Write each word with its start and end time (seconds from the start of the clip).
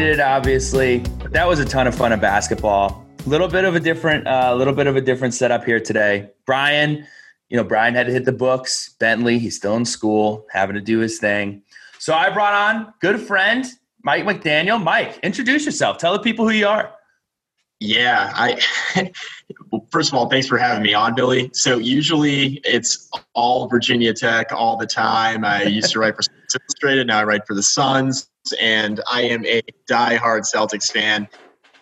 Obviously, 0.00 1.00
but 1.18 1.30
that 1.32 1.46
was 1.46 1.58
a 1.58 1.64
ton 1.66 1.86
of 1.86 1.94
fun 1.94 2.10
of 2.12 2.22
basketball. 2.22 3.06
A 3.26 3.28
little 3.28 3.48
bit 3.48 3.66
of 3.66 3.74
a 3.74 3.80
different, 3.80 4.26
a 4.26 4.46
uh, 4.46 4.54
little 4.54 4.72
bit 4.72 4.86
of 4.86 4.96
a 4.96 5.00
different 5.02 5.34
setup 5.34 5.62
here 5.62 5.78
today. 5.78 6.30
Brian, 6.46 7.06
you 7.50 7.58
know, 7.58 7.64
Brian 7.64 7.94
had 7.94 8.06
to 8.06 8.12
hit 8.12 8.24
the 8.24 8.32
books. 8.32 8.94
Bentley, 8.98 9.38
he's 9.38 9.56
still 9.56 9.76
in 9.76 9.84
school, 9.84 10.46
having 10.50 10.72
to 10.72 10.80
do 10.80 11.00
his 11.00 11.18
thing. 11.18 11.60
So 11.98 12.14
I 12.14 12.30
brought 12.30 12.54
on 12.54 12.94
good 13.02 13.20
friend 13.20 13.66
Mike 14.02 14.24
McDaniel. 14.24 14.82
Mike, 14.82 15.18
introduce 15.22 15.66
yourself. 15.66 15.98
Tell 15.98 16.14
the 16.14 16.20
people 16.20 16.48
who 16.48 16.54
you 16.54 16.66
are. 16.66 16.94
Yeah, 17.78 18.32
I 18.34 19.12
well, 19.70 19.86
first 19.90 20.10
of 20.10 20.14
all, 20.14 20.30
thanks 20.30 20.46
for 20.46 20.56
having 20.56 20.82
me 20.82 20.94
on, 20.94 21.14
Billy. 21.14 21.50
So 21.52 21.76
usually 21.76 22.62
it's 22.64 23.10
all 23.34 23.68
Virginia 23.68 24.14
Tech 24.14 24.50
all 24.50 24.78
the 24.78 24.86
time. 24.86 25.44
I 25.44 25.64
used 25.64 25.92
to 25.92 25.98
write 25.98 26.16
for 26.16 26.22
Illustrated, 26.54 27.06
now 27.06 27.18
I 27.18 27.24
write 27.24 27.46
for 27.46 27.54
the 27.54 27.62
Suns, 27.62 28.30
and 28.60 29.00
I 29.10 29.22
am 29.22 29.44
a 29.46 29.60
die-hard 29.86 30.44
Celtics 30.44 30.90
fan. 30.90 31.28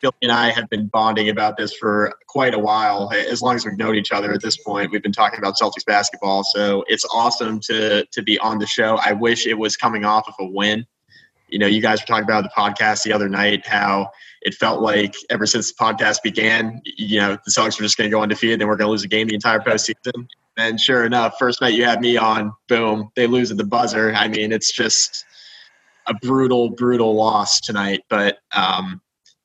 Billy 0.00 0.14
and 0.22 0.32
I 0.32 0.50
have 0.50 0.69
been 0.69 0.86
bonding 0.86 1.28
about 1.28 1.56
this 1.56 1.75
for 1.75 2.12
quite 2.28 2.55
a 2.55 2.58
while. 2.58 3.10
As 3.12 3.42
long 3.42 3.56
as 3.56 3.64
we've 3.64 3.77
known 3.77 3.97
each 3.97 4.12
other 4.12 4.33
at 4.33 4.42
this 4.42 4.56
point, 4.56 4.92
we've 4.92 5.02
been 5.02 5.12
talking 5.12 5.38
about 5.38 5.56
Celtics 5.56 5.84
basketball. 5.84 6.44
So 6.44 6.84
it's 6.88 7.05
awesome 7.12 7.60
to 7.60 8.05
to 8.05 8.22
be 8.22 8.38
on 8.38 8.58
the 8.58 8.66
show. 8.66 8.98
I 9.05 9.12
wish 9.12 9.47
it 9.47 9.58
was 9.58 9.77
coming 9.77 10.05
off 10.05 10.28
of 10.28 10.34
a 10.38 10.47
win. 10.47 10.86
You 11.48 11.58
know, 11.58 11.66
you 11.66 11.80
guys 11.80 12.00
were 12.00 12.06
talking 12.06 12.25
about 12.25 12.44
the 12.44 12.50
podcast 12.56 13.03
the 13.03 13.12
other 13.12 13.28
night 13.28 13.66
how 13.66 14.10
it 14.42 14.55
felt 14.55 14.82
like 14.82 15.14
ever 15.30 15.47
since 15.47 15.72
the 15.72 15.82
podcast 15.82 16.22
began, 16.22 16.80
you 16.84 17.19
know, 17.19 17.38
the 17.44 17.50
Celtics 17.50 17.78
were 17.78 17.84
just 17.84 17.97
going 17.97 18.08
to 18.08 18.14
go 18.14 18.22
undefeated, 18.22 18.60
then 18.60 18.69
we're 18.69 18.77
going 18.77 18.86
to 18.86 18.92
lose 18.92 19.03
a 19.05 19.08
game 19.08 19.27
the 19.27 19.34
entire 19.34 19.58
postseason. 19.58 20.28
And 20.59 20.81
sure 20.81 21.05
enough, 21.05 21.37
first 21.39 21.61
night 21.61 21.75
you 21.75 21.84
had 21.84 22.01
me 22.01 22.17
on, 22.17 22.53
boom, 22.69 23.11
they 23.14 23.27
lose 23.27 23.51
at 23.51 23.56
the 23.56 23.64
buzzer. 23.64 24.12
I 24.12 24.28
mean, 24.28 24.53
it's 24.53 24.73
just 24.73 25.25
a 26.09 26.15
brutal, 26.15 26.70
brutal 26.70 27.15
loss 27.15 27.61
tonight. 27.61 28.03
But 28.11 28.39
um, 28.53 29.00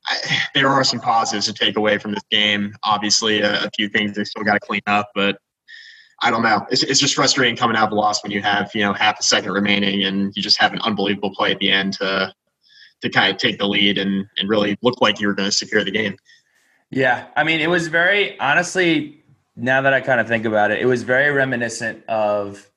I, 0.08 0.18
there 0.56 0.70
are 0.70 0.84
some 0.84 1.00
positives 1.00 1.46
to 1.46 1.54
take 1.54 1.78
away 1.78 2.00
from 2.00 2.14
this 2.14 2.24
game. 2.32 2.74
Obviously, 2.84 3.42
a, 3.42 3.66
a 3.66 3.70
few 3.76 3.90
things 3.90 4.16
they 4.16 4.24
still 4.24 4.44
got 4.44 4.54
to 4.54 4.60
clean 4.60 4.82
up, 4.88 5.12
but 5.14 5.38
I 6.22 6.32
don't 6.32 6.42
know. 6.42 6.66
It's, 6.72 6.84
it's 6.84 7.00
just 7.00 7.16
frustrating 7.16 7.56
coming 7.56 7.78
out 7.78 7.88
of 7.88 7.92
a 7.92 7.96
loss 7.96 8.24
when 8.24 8.32
you 8.32 8.42
have 8.42 8.72
you 8.74 8.82
know 8.82 8.94
half 8.94 9.20
a 9.20 9.24
second 9.24 9.52
remaining 9.52 10.04
and 10.04 10.34
you 10.36 10.42
just 10.42 10.60
have 10.60 10.74
an 10.74 10.80
unbelievable 10.80 11.34
play 11.36 11.52
at 11.52 11.60
the 11.60 11.70
end 11.70 11.94
to 11.94 12.34
to 13.02 13.10
kind 13.10 13.32
of 13.32 13.38
take 13.38 13.60
the 13.60 13.68
lead 13.68 13.98
and, 13.98 14.26
and 14.38 14.50
really 14.50 14.78
look 14.82 15.02
like 15.02 15.20
you 15.20 15.28
were 15.28 15.34
going 15.34 15.50
to 15.50 15.56
secure 15.56 15.84
the 15.84 15.92
game. 15.92 16.16
Yeah. 16.90 17.26
I 17.36 17.44
mean, 17.44 17.60
it 17.60 17.70
was 17.70 17.88
very, 17.88 18.40
honestly, 18.40 19.23
now 19.56 19.82
that 19.82 19.94
I 19.94 20.02
kind 20.02 20.20
of 20.20 20.28
think 20.28 20.46
about 20.46 20.72
it, 20.72 20.82
it 20.82 20.86
was 20.86 21.04
very 21.04 21.32
reminiscent 21.32 22.04
of 22.08 22.70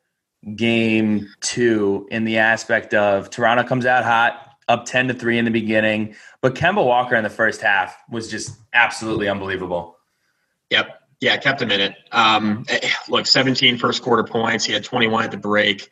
game 0.55 1.29
two 1.41 2.07
in 2.11 2.25
the 2.25 2.39
aspect 2.39 2.95
of 2.95 3.31
Toronto 3.31 3.65
comes 3.65 3.87
out 3.87 4.05
hot, 4.05 4.57
up 4.69 4.85
10 4.85 5.09
to 5.09 5.15
3 5.15 5.39
in 5.39 5.45
the 5.45 5.51
beginning. 5.51 6.15
But 6.41 6.55
Kemba 6.55 6.85
Walker 6.85 7.17
in 7.17 7.25
the 7.25 7.31
first 7.31 7.61
half 7.61 7.97
was 8.11 8.31
just 8.31 8.57
absolutely 8.73 9.29
unbelievable. 9.29 9.97
Yep. 10.71 11.03
Yeah, 11.21 11.37
kept 11.39 11.63
him 11.63 11.71
in 11.71 11.81
it. 11.81 11.95
Um, 12.13 12.67
eh, 12.69 12.91
look, 13.09 13.27
17 13.27 13.79
first 13.79 14.03
quarter 14.03 14.23
points. 14.23 14.67
He 14.67 14.75
had 14.75 14.85
21 14.85 15.25
at 15.25 15.31
the 15.31 15.39
break 15.39 15.89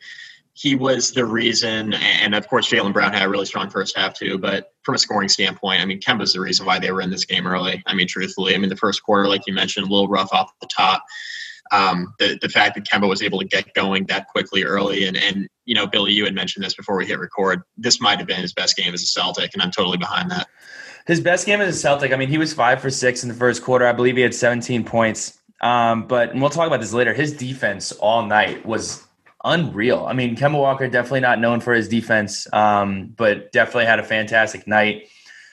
he 0.57 0.73
was 0.73 1.11
the 1.11 1.25
reason, 1.25 1.93
and 1.93 2.33
of 2.33 2.47
course 2.47 2.69
Jaylen 2.69 2.93
Brown 2.93 3.11
had 3.11 3.23
a 3.23 3.29
really 3.29 3.45
strong 3.45 3.69
first 3.69 3.95
half 3.95 4.13
too. 4.13 4.37
But 4.37 4.71
from 4.83 4.95
a 4.95 4.97
scoring 4.97 5.27
standpoint, 5.27 5.81
I 5.81 5.85
mean, 5.85 5.99
Kemba's 5.99 6.31
the 6.31 6.39
reason 6.39 6.65
why 6.65 6.79
they 6.79 6.91
were 6.91 7.01
in 7.01 7.09
this 7.09 7.25
game 7.25 7.45
early. 7.45 7.83
I 7.85 7.93
mean, 7.93 8.07
truthfully, 8.07 8.55
I 8.55 8.57
mean 8.57 8.69
the 8.69 8.77
first 8.77 9.03
quarter, 9.03 9.27
like 9.27 9.41
you 9.47 9.53
mentioned, 9.53 9.85
a 9.85 9.91
little 9.91 10.07
rough 10.07 10.31
off 10.31 10.49
the 10.61 10.67
top. 10.73 11.03
Um, 11.71 12.13
the 12.19 12.39
the 12.41 12.47
fact 12.47 12.75
that 12.75 12.85
Kemba 12.85 13.07
was 13.09 13.21
able 13.21 13.39
to 13.39 13.45
get 13.45 13.73
going 13.73 14.05
that 14.05 14.27
quickly 14.29 14.63
early, 14.63 15.05
and 15.05 15.17
and 15.17 15.49
you 15.65 15.75
know, 15.75 15.87
Billy, 15.87 16.13
you 16.13 16.23
had 16.23 16.33
mentioned 16.33 16.63
this 16.63 16.73
before 16.73 16.95
we 16.95 17.05
hit 17.05 17.19
record. 17.19 17.61
This 17.75 17.99
might 17.99 18.19
have 18.19 18.27
been 18.27 18.39
his 18.39 18.53
best 18.53 18.77
game 18.77 18.93
as 18.93 19.03
a 19.03 19.07
Celtic, 19.07 19.53
and 19.53 19.61
I'm 19.61 19.71
totally 19.71 19.97
behind 19.97 20.31
that. 20.31 20.47
His 21.05 21.19
best 21.19 21.45
game 21.45 21.59
as 21.59 21.75
a 21.75 21.77
Celtic. 21.77 22.13
I 22.13 22.15
mean, 22.15 22.29
he 22.29 22.37
was 22.37 22.53
five 22.53 22.81
for 22.81 22.89
six 22.89 23.23
in 23.23 23.29
the 23.29 23.35
first 23.35 23.61
quarter. 23.61 23.85
I 23.85 23.91
believe 23.91 24.15
he 24.15 24.21
had 24.21 24.33
17 24.33 24.85
points. 24.85 25.37
Um, 25.61 26.07
but 26.07 26.33
we'll 26.33 26.49
talk 26.49 26.67
about 26.67 26.79
this 26.79 26.93
later. 26.93 27.13
His 27.13 27.33
defense 27.33 27.91
all 27.91 28.25
night 28.25 28.65
was 28.65 29.04
unreal. 29.45 30.05
I 30.05 30.13
mean, 30.13 30.35
Kemba 30.35 30.59
Walker 30.59 30.87
definitely 30.89 31.21
not 31.21 31.39
known 31.39 31.61
for 31.61 31.73
his 31.73 31.87
defense, 31.87 32.51
um, 32.51 33.13
but 33.15 33.51
definitely 33.51 33.85
had 33.85 33.99
a 33.99 34.03
fantastic 34.03 34.67
night. 34.67 35.07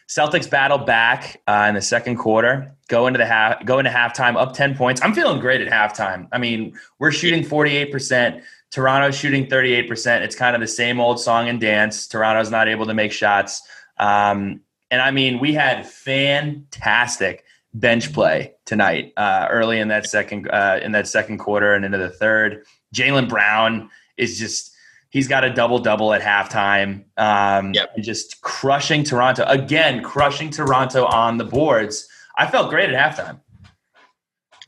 Celtics 0.08 0.50
battle 0.50 0.78
back 0.78 1.41
uh, 1.47 1.66
in 1.69 1.75
the 1.75 1.82
second 1.82 2.16
quarter, 2.16 2.75
go 2.88 3.06
into 3.06 3.19
the 3.19 3.26
half, 3.26 3.64
go 3.64 3.78
into 3.78 3.91
halftime, 3.91 4.36
up 4.36 4.53
ten 4.53 4.75
points. 4.75 5.00
I'm 5.03 5.14
feeling 5.14 5.41
great 5.41 5.60
at 5.60 5.72
halftime. 5.72 6.28
I 6.32 6.38
mean, 6.38 6.75
we're 6.98 7.12
shooting 7.12 7.44
48 7.44 7.92
percent. 7.92 8.42
Toronto's 8.70 9.14
shooting 9.14 9.47
38 9.47 9.88
percent. 9.88 10.24
It's 10.24 10.34
kind 10.34 10.54
of 10.54 10.60
the 10.60 10.66
same 10.66 11.00
old 11.00 11.20
song 11.20 11.48
and 11.48 11.60
dance. 11.60 12.06
Toronto's 12.09 12.50
not 12.50 12.69
able 12.69 12.86
to 12.86 12.94
make 12.94 13.12
shots, 13.12 13.62
um, 13.98 14.60
and 14.91 15.00
I 15.00 15.12
mean, 15.12 15.38
we 15.38 15.54
had 15.54 15.86
fantastic 15.86 17.44
bench 17.74 18.12
play 18.12 18.54
tonight, 18.66 19.12
uh, 19.16 19.47
early 19.50 19.78
in 19.78 19.88
that 19.88 20.06
second 20.06 20.50
uh, 20.50 20.80
in 20.82 20.92
that 20.92 21.09
second 21.09 21.38
quarter 21.38 21.74
and 21.74 21.84
into 21.84 21.98
the 21.98 22.10
third. 22.10 22.64
Jaylen 22.94 23.28
Brown 23.28 23.91
is 24.16 24.38
just 24.38 24.72
he's 25.10 25.28
got 25.28 25.44
a 25.44 25.53
double 25.53 25.78
double 25.78 26.12
at 26.12 26.22
halftime. 26.22 27.04
Um, 27.16 27.72
yep. 27.75 27.97
Just 27.98 28.41
crushing 28.42 29.04
Toronto 29.04 29.44
again, 29.47 30.03
crushing 30.03 30.50
Toronto 30.50 31.04
on 31.04 31.38
the 31.38 31.44
boards. 31.44 32.08
I 32.36 32.47
felt 32.47 32.70
great 32.70 32.91
at 32.91 33.16
halftime. 33.16 33.41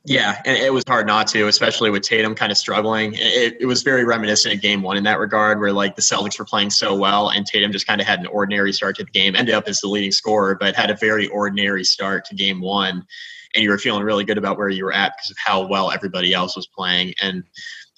Yeah, 0.07 0.43
and 0.45 0.59
it 0.59 0.71
was 0.71 0.85
hard 0.87 1.07
not 1.07 1.27
to, 1.29 1.49
especially 1.49 1.89
with 1.89 2.03
Tatum 2.03 2.35
kind 2.35 2.53
of 2.53 2.59
struggling. 2.59 3.15
It, 3.15 3.57
it 3.59 3.65
was 3.65 3.83
very 3.83 4.05
reminiscent 4.05 4.55
of 4.55 4.61
game 4.61 4.83
one 4.83 4.99
in 4.99 5.05
that 5.05 5.19
regard, 5.19 5.59
where 5.61 5.73
like 5.73 5.97
the 5.97 6.03
Celtics 6.03 6.39
were 6.39 6.45
playing 6.45 6.69
so 6.69 6.95
well, 6.95 7.31
and 7.31 7.47
Tatum 7.47 7.73
just 7.73 7.87
kind 7.87 8.03
of 8.03 8.07
had 8.07 8.21
an 8.21 8.27
ordinary 8.27 8.71
start 8.75 8.97
to 8.97 9.05
the 9.05 9.11
game, 9.11 9.35
ended 9.35 9.55
up 9.55 9.67
as 9.67 9.81
the 9.81 9.89
leading 9.89 10.13
scorer, 10.13 10.57
but 10.61 10.75
had 10.75 10.91
a 10.91 10.97
very 10.97 11.29
ordinary 11.29 11.85
start 11.85 12.27
to 12.27 12.35
game 12.35 12.61
one. 12.61 13.07
And 13.55 13.63
you 13.63 13.71
were 13.71 13.79
feeling 13.79 14.03
really 14.03 14.25
good 14.25 14.37
about 14.37 14.59
where 14.59 14.69
you 14.69 14.85
were 14.85 14.93
at 14.93 15.15
because 15.17 15.31
of 15.31 15.39
how 15.43 15.67
well 15.67 15.91
everybody 15.91 16.35
else 16.35 16.55
was 16.55 16.67
playing. 16.67 17.15
And 17.23 17.45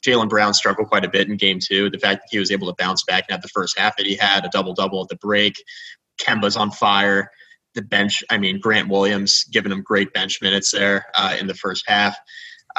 Jaylen 0.04 0.28
Brown 0.28 0.54
struggled 0.54 0.88
quite 0.88 1.04
a 1.04 1.10
bit 1.10 1.28
in 1.28 1.36
game 1.36 1.58
two. 1.60 1.90
The 1.90 1.98
fact 1.98 2.22
that 2.22 2.28
he 2.30 2.38
was 2.38 2.50
able 2.50 2.68
to 2.68 2.74
bounce 2.74 3.04
back 3.04 3.24
and 3.28 3.34
have 3.34 3.42
the 3.42 3.48
first 3.48 3.78
half 3.78 3.96
that 3.96 4.06
he 4.06 4.16
had, 4.16 4.44
a 4.44 4.50
double 4.50 4.74
double 4.74 5.02
at 5.02 5.08
the 5.08 5.16
break. 5.16 5.54
Kemba's 6.18 6.56
on 6.56 6.70
fire. 6.70 7.30
The 7.74 7.82
bench, 7.82 8.24
I 8.30 8.38
mean, 8.38 8.58
Grant 8.58 8.88
Williams 8.88 9.44
giving 9.44 9.72
him 9.72 9.82
great 9.82 10.12
bench 10.12 10.40
minutes 10.40 10.70
there 10.70 11.06
uh, 11.14 11.36
in 11.38 11.46
the 11.46 11.54
first 11.54 11.84
half. 11.86 12.16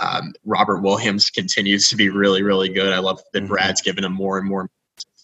Um, 0.01 0.33
Robert 0.45 0.81
Williams 0.81 1.29
continues 1.35 1.89
to 1.89 1.95
be 1.95 2.09
really, 2.09 2.44
really 2.44 2.69
good. 2.69 2.94
I 2.94 3.00
love 3.00 3.22
that 3.33 3.39
mm-hmm. 3.39 3.47
Brad's 3.47 3.81
giving 3.81 4.03
him 4.03 4.13
more 4.13 4.38
and 4.38 4.47
more. 4.47 4.61
In 4.61 4.69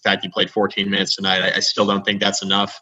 fact, 0.04 0.24
he 0.24 0.30
played 0.30 0.52
14 0.52 0.90
minutes 0.90 1.16
tonight. 1.16 1.42
I, 1.42 1.58
I 1.58 1.60
still 1.60 1.86
don't 1.86 2.04
think 2.04 2.20
that's 2.20 2.44
enough. 2.44 2.80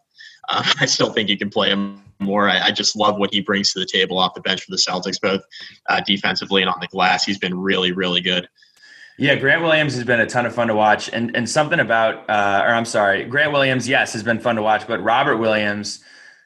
Uh, 0.50 0.64
I 0.80 0.86
still 0.86 1.12
think 1.12 1.30
you 1.30 1.38
can 1.38 1.50
play 1.50 1.70
him 1.70 2.02
more. 2.20 2.50
I, 2.50 2.68
I, 2.68 2.72
just 2.72 2.96
love 2.96 3.18
what 3.18 3.34
he 3.34 3.42
brings 3.42 3.74
to 3.74 3.80
the 3.80 3.86
table 3.86 4.18
off 4.18 4.36
the 4.36 4.42
bench 4.42 4.64
for 4.64 4.72
the 4.72 4.78
Celtics, 4.78 5.20
both 5.20 5.42
uh, 5.90 6.02
defensively 6.02 6.62
and 6.62 6.70
on 6.70 6.80
the 6.80 6.88
glass. 6.88 7.24
He's 7.24 7.40
been 7.40 7.58
really, 7.58 7.92
really 7.92 8.22
good. 8.22 8.48
Yeah, 9.22 9.36
Grant 9.36 9.62
Williams 9.62 9.94
has 9.94 10.04
been 10.04 10.20
a 10.20 10.26
ton 10.26 10.48
of 10.48 10.56
fun 10.56 10.70
to 10.70 10.74
watch, 10.74 11.08
and 11.08 11.36
and 11.38 11.48
something 11.48 11.80
about, 11.80 12.28
uh, 12.28 12.64
or 12.66 12.74
I'm 12.74 12.86
sorry, 12.86 13.24
Grant 13.24 13.52
Williams, 13.52 13.88
yes, 13.88 14.14
has 14.14 14.24
been 14.24 14.40
fun 14.40 14.56
to 14.56 14.64
watch, 14.64 14.88
but 14.88 15.00
Robert 15.04 15.38
Williams, 15.38 16.00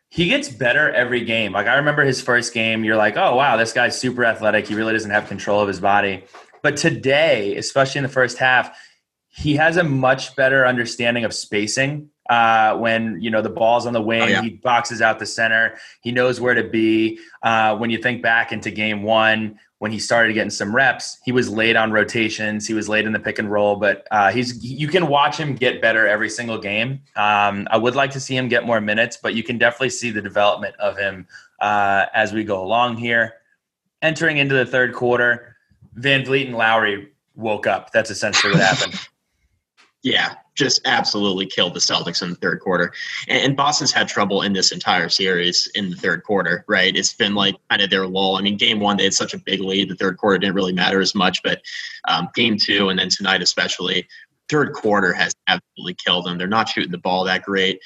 he 0.09 0.27
gets 0.27 0.49
better 0.49 0.91
every 0.91 1.23
game. 1.23 1.53
Like 1.53 1.67
I 1.67 1.75
remember 1.75 2.03
his 2.03 2.21
first 2.21 2.53
game, 2.53 2.83
you're 2.83 2.97
like, 2.97 3.15
oh 3.15 3.37
wow, 3.37 3.55
this 3.55 3.71
guy's 3.71 3.97
super 3.97 4.25
athletic. 4.25 4.67
He 4.67 4.75
really 4.75 4.91
doesn't 4.91 5.09
have 5.09 5.29
control 5.29 5.61
of 5.61 5.69
his 5.69 5.79
body. 5.79 6.25
But 6.63 6.75
today, 6.75 7.55
especially 7.55 7.99
in 7.99 8.03
the 8.03 8.09
first 8.09 8.37
half, 8.39 8.77
he 9.29 9.55
has 9.55 9.77
a 9.77 9.83
much 9.85 10.35
better 10.35 10.67
understanding 10.67 11.23
of 11.23 11.33
spacing. 11.33 12.09
Uh, 12.29 12.75
when 12.75 13.21
you 13.21 13.31
know 13.31 13.41
the 13.41 13.49
ball's 13.49 13.85
on 13.85 13.93
the 13.93 14.01
wing, 14.01 14.21
oh, 14.21 14.25
yeah. 14.25 14.41
he 14.41 14.49
boxes 14.49 15.01
out 15.01 15.19
the 15.19 15.25
center. 15.25 15.77
He 16.01 16.11
knows 16.11 16.41
where 16.41 16.55
to 16.55 16.67
be. 16.67 17.19
Uh, 17.41 17.77
when 17.77 17.89
you 17.89 17.99
think 17.99 18.21
back 18.21 18.51
into 18.51 18.69
game 18.69 19.03
one, 19.03 19.59
when 19.85 19.91
he 19.91 19.99
started 19.99 20.33
getting 20.33 20.49
some 20.49 20.75
reps, 20.75 21.19
he 21.23 21.31
was 21.31 21.47
late 21.47 21.75
on 21.75 21.91
rotations. 21.91 22.65
He 22.65 22.73
was 22.73 22.89
late 22.89 23.05
in 23.05 23.13
the 23.13 23.19
pick 23.19 23.37
and 23.37 23.51
roll, 23.51 23.75
but 23.75 24.07
uh, 24.09 24.31
he's 24.31 24.65
you 24.65 24.87
can 24.87 25.05
watch 25.05 25.37
him 25.37 25.53
get 25.53 25.79
better 25.79 26.07
every 26.07 26.27
single 26.27 26.57
game. 26.57 27.01
Um, 27.15 27.67
I 27.69 27.77
would 27.77 27.93
like 27.93 28.09
to 28.13 28.19
see 28.19 28.35
him 28.35 28.47
get 28.47 28.65
more 28.65 28.81
minutes, 28.81 29.15
but 29.21 29.35
you 29.35 29.43
can 29.43 29.59
definitely 29.59 29.91
see 29.91 30.09
the 30.09 30.23
development 30.23 30.73
of 30.77 30.97
him 30.97 31.27
uh, 31.59 32.07
as 32.15 32.33
we 32.33 32.43
go 32.43 32.63
along 32.63 32.97
here. 32.97 33.35
Entering 34.01 34.37
into 34.37 34.55
the 34.55 34.65
third 34.65 34.91
quarter, 34.95 35.55
VanVleet 35.99 36.47
and 36.47 36.57
Lowry 36.57 37.09
woke 37.35 37.67
up. 37.67 37.91
That's 37.91 38.09
essentially 38.09 38.53
what 38.53 38.63
happened. 38.63 38.99
Yeah, 40.05 40.35
just 40.53 40.81
absolutely 40.85 41.47
killed 41.47 41.73
the 41.73 41.79
Celtics 41.79 42.21
in 42.21 42.29
the 42.29 42.35
third 42.35 42.59
quarter. 42.59 42.93
And, 43.27 43.57
Boston's 43.57 43.91
had 43.91 44.07
trouble 44.07 44.43
in 44.43 44.53
this 44.53 44.71
entire 44.71 45.09
series 45.09 45.67
in 45.73 45.89
the 45.89 45.95
third 45.95 46.21
quarter, 46.23 46.63
right? 46.67 46.95
It's 46.95 47.13
been 47.13 47.33
like 47.33 47.55
kind 47.71 47.81
of 47.81 47.89
their 47.89 48.05
lull. 48.05 48.35
I 48.35 48.41
mean, 48.41 48.55
game 48.55 48.79
one, 48.79 48.97
they 48.97 49.05
had 49.05 49.15
such 49.15 49.33
a 49.33 49.39
big 49.39 49.61
lead. 49.61 49.89
The 49.89 49.95
third 49.95 50.17
quarter 50.17 50.37
didn't 50.37 50.53
really 50.53 50.73
matter 50.73 51.01
as 51.01 51.15
much, 51.15 51.41
but 51.41 51.63
um, 52.07 52.29
game 52.35 52.55
two, 52.55 52.89
and 52.89 52.99
then 52.99 53.09
tonight 53.09 53.41
especially, 53.41 54.07
third 54.47 54.73
quarter 54.73 55.11
has 55.11 55.33
absolutely 55.47 55.95
killed 55.95 56.27
them. 56.27 56.37
They're 56.37 56.47
not 56.47 56.69
shooting 56.69 56.91
the 56.91 56.99
ball 56.99 57.23
that 57.23 57.41
great. 57.41 57.79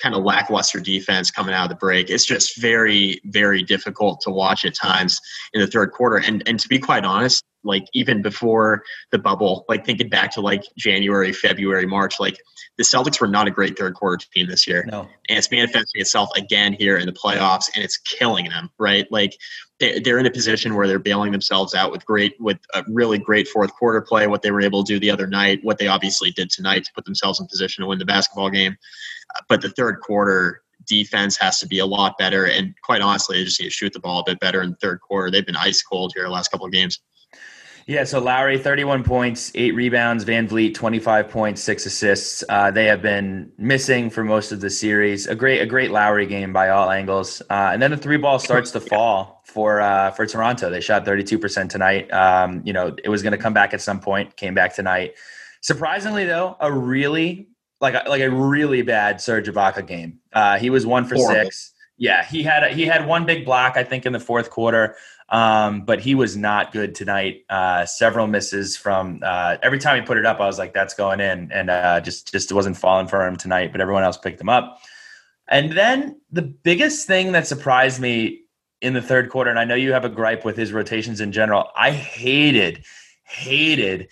Kind 0.00 0.16
of 0.16 0.24
lackluster 0.24 0.80
defense 0.80 1.30
coming 1.30 1.54
out 1.54 1.64
of 1.64 1.68
the 1.68 1.76
break. 1.76 2.10
It's 2.10 2.26
just 2.26 2.60
very, 2.60 3.20
very 3.26 3.62
difficult 3.62 4.20
to 4.22 4.30
watch 4.30 4.64
at 4.64 4.74
times 4.74 5.20
in 5.52 5.60
the 5.60 5.68
third 5.68 5.92
quarter. 5.92 6.16
And 6.16 6.42
and 6.48 6.58
to 6.58 6.68
be 6.68 6.80
quite 6.80 7.04
honest, 7.04 7.44
like 7.64 7.84
even 7.92 8.22
before 8.22 8.82
the 9.10 9.18
bubble, 9.18 9.64
like 9.68 9.84
thinking 9.84 10.08
back 10.08 10.32
to 10.32 10.40
like 10.40 10.62
January, 10.76 11.32
February, 11.32 11.86
March, 11.86 12.18
like 12.18 12.38
the 12.78 12.84
Celtics 12.84 13.20
were 13.20 13.26
not 13.26 13.46
a 13.46 13.50
great 13.50 13.78
third 13.78 13.94
quarter 13.94 14.24
team 14.32 14.48
this 14.48 14.66
year. 14.66 14.86
No. 14.90 15.08
And 15.28 15.38
it's 15.38 15.50
manifesting 15.50 16.00
itself 16.00 16.30
again 16.36 16.72
here 16.72 16.96
in 16.96 17.06
the 17.06 17.12
playoffs 17.12 17.70
and 17.74 17.84
it's 17.84 17.98
killing 17.98 18.48
them, 18.48 18.70
right? 18.78 19.06
Like 19.10 19.36
they're 19.78 20.18
in 20.18 20.26
a 20.26 20.30
position 20.30 20.74
where 20.74 20.86
they're 20.86 20.98
bailing 20.98 21.32
themselves 21.32 21.74
out 21.74 21.90
with 21.90 22.04
great, 22.04 22.34
with 22.40 22.58
a 22.74 22.84
really 22.88 23.18
great 23.18 23.48
fourth 23.48 23.72
quarter 23.74 24.00
play, 24.00 24.26
what 24.26 24.42
they 24.42 24.50
were 24.50 24.60
able 24.60 24.84
to 24.84 24.92
do 24.94 25.00
the 25.00 25.10
other 25.10 25.26
night, 25.26 25.60
what 25.62 25.78
they 25.78 25.86
obviously 25.86 26.30
did 26.30 26.50
tonight 26.50 26.84
to 26.84 26.92
put 26.94 27.04
themselves 27.04 27.40
in 27.40 27.46
position 27.46 27.82
to 27.82 27.88
win 27.88 27.98
the 27.98 28.04
basketball 28.04 28.50
game. 28.50 28.76
But 29.48 29.62
the 29.62 29.70
third 29.70 30.00
quarter, 30.00 30.62
defense 30.86 31.36
has 31.36 31.58
to 31.60 31.66
be 31.66 31.78
a 31.78 31.86
lot 31.86 32.18
better. 32.18 32.46
And 32.46 32.74
quite 32.82 33.00
honestly, 33.00 33.38
they 33.38 33.44
just 33.44 33.60
need 33.60 33.66
to 33.66 33.70
shoot 33.70 33.92
the 33.92 34.00
ball 34.00 34.20
a 34.20 34.24
bit 34.24 34.40
better 34.40 34.62
in 34.62 34.70
the 34.70 34.76
third 34.76 35.00
quarter. 35.00 35.30
They've 35.30 35.46
been 35.46 35.56
ice 35.56 35.82
cold 35.82 36.12
here 36.14 36.24
the 36.24 36.30
last 36.30 36.50
couple 36.50 36.66
of 36.66 36.72
games. 36.72 37.00
Yeah, 37.86 38.04
so 38.04 38.20
Lowry, 38.20 38.58
31 38.58 39.02
points, 39.04 39.50
eight 39.54 39.74
rebounds. 39.74 40.24
VanVleet, 40.24 40.74
25 40.74 41.28
points, 41.28 41.62
six 41.62 41.86
assists. 41.86 42.44
Uh, 42.48 42.70
they 42.70 42.84
have 42.86 43.02
been 43.02 43.50
missing 43.58 44.10
for 44.10 44.22
most 44.22 44.52
of 44.52 44.60
the 44.60 44.70
series. 44.70 45.26
A 45.26 45.34
great, 45.34 45.60
a 45.60 45.66
great 45.66 45.90
Lowry 45.90 46.26
game 46.26 46.52
by 46.52 46.68
all 46.68 46.90
angles. 46.90 47.42
Uh, 47.50 47.70
and 47.72 47.82
then 47.82 47.90
the 47.90 47.96
three 47.96 48.16
ball 48.16 48.38
starts 48.38 48.70
to 48.72 48.80
fall 48.92 49.42
for 49.44 49.80
uh, 49.80 50.10
for 50.12 50.26
Toronto. 50.26 50.70
They 50.70 50.80
shot 50.80 51.04
32% 51.04 51.68
tonight. 51.68 52.12
Um, 52.12 52.62
you 52.64 52.72
know, 52.72 52.94
it 53.02 53.08
was 53.08 53.22
going 53.22 53.32
to 53.32 53.38
come 53.38 53.54
back 53.54 53.74
at 53.74 53.80
some 53.80 54.00
point. 54.00 54.36
Came 54.36 54.54
back 54.54 54.74
tonight. 54.74 55.14
Surprisingly, 55.60 56.24
though, 56.24 56.56
a 56.60 56.72
really 56.72 57.48
like 57.80 57.94
a, 57.94 58.08
like 58.08 58.22
a 58.22 58.30
really 58.30 58.82
bad 58.82 59.20
Serge 59.20 59.48
Ibaka 59.48 59.86
game. 59.86 60.20
Uh, 60.32 60.58
he 60.58 60.70
was 60.70 60.86
one 60.86 61.04
for 61.04 61.16
Horrible. 61.16 61.44
six. 61.44 61.72
Yeah, 62.00 62.24
he 62.24 62.42
had 62.42 62.64
a, 62.64 62.68
he 62.70 62.86
had 62.86 63.06
one 63.06 63.26
big 63.26 63.44
block 63.44 63.76
I 63.76 63.84
think 63.84 64.06
in 64.06 64.12
the 64.12 64.18
fourth 64.18 64.50
quarter. 64.50 64.96
Um, 65.28 65.82
but 65.82 66.00
he 66.00 66.16
was 66.16 66.36
not 66.36 66.72
good 66.72 66.96
tonight. 66.96 67.44
Uh, 67.48 67.86
several 67.86 68.26
misses 68.26 68.76
from 68.76 69.20
uh, 69.22 69.58
every 69.62 69.78
time 69.78 70.00
he 70.00 70.04
put 70.04 70.18
it 70.18 70.26
up, 70.26 70.40
I 70.40 70.46
was 70.46 70.58
like, 70.58 70.74
"That's 70.74 70.94
going 70.94 71.20
in," 71.20 71.52
and 71.52 71.70
uh, 71.70 72.00
just 72.00 72.32
just 72.32 72.50
wasn't 72.50 72.76
falling 72.76 73.06
for 73.06 73.24
him 73.24 73.36
tonight. 73.36 73.70
But 73.70 73.80
everyone 73.80 74.02
else 74.02 74.16
picked 74.16 74.40
him 74.40 74.48
up. 74.48 74.80
And 75.46 75.72
then 75.72 76.20
the 76.32 76.42
biggest 76.42 77.06
thing 77.06 77.32
that 77.32 77.46
surprised 77.46 78.00
me 78.00 78.40
in 78.80 78.94
the 78.94 79.02
third 79.02 79.30
quarter, 79.30 79.50
and 79.50 79.58
I 79.58 79.64
know 79.64 79.76
you 79.76 79.92
have 79.92 80.04
a 80.04 80.08
gripe 80.08 80.44
with 80.44 80.56
his 80.56 80.72
rotations 80.72 81.20
in 81.20 81.30
general. 81.30 81.70
I 81.76 81.92
hated, 81.92 82.84
hated 83.24 84.08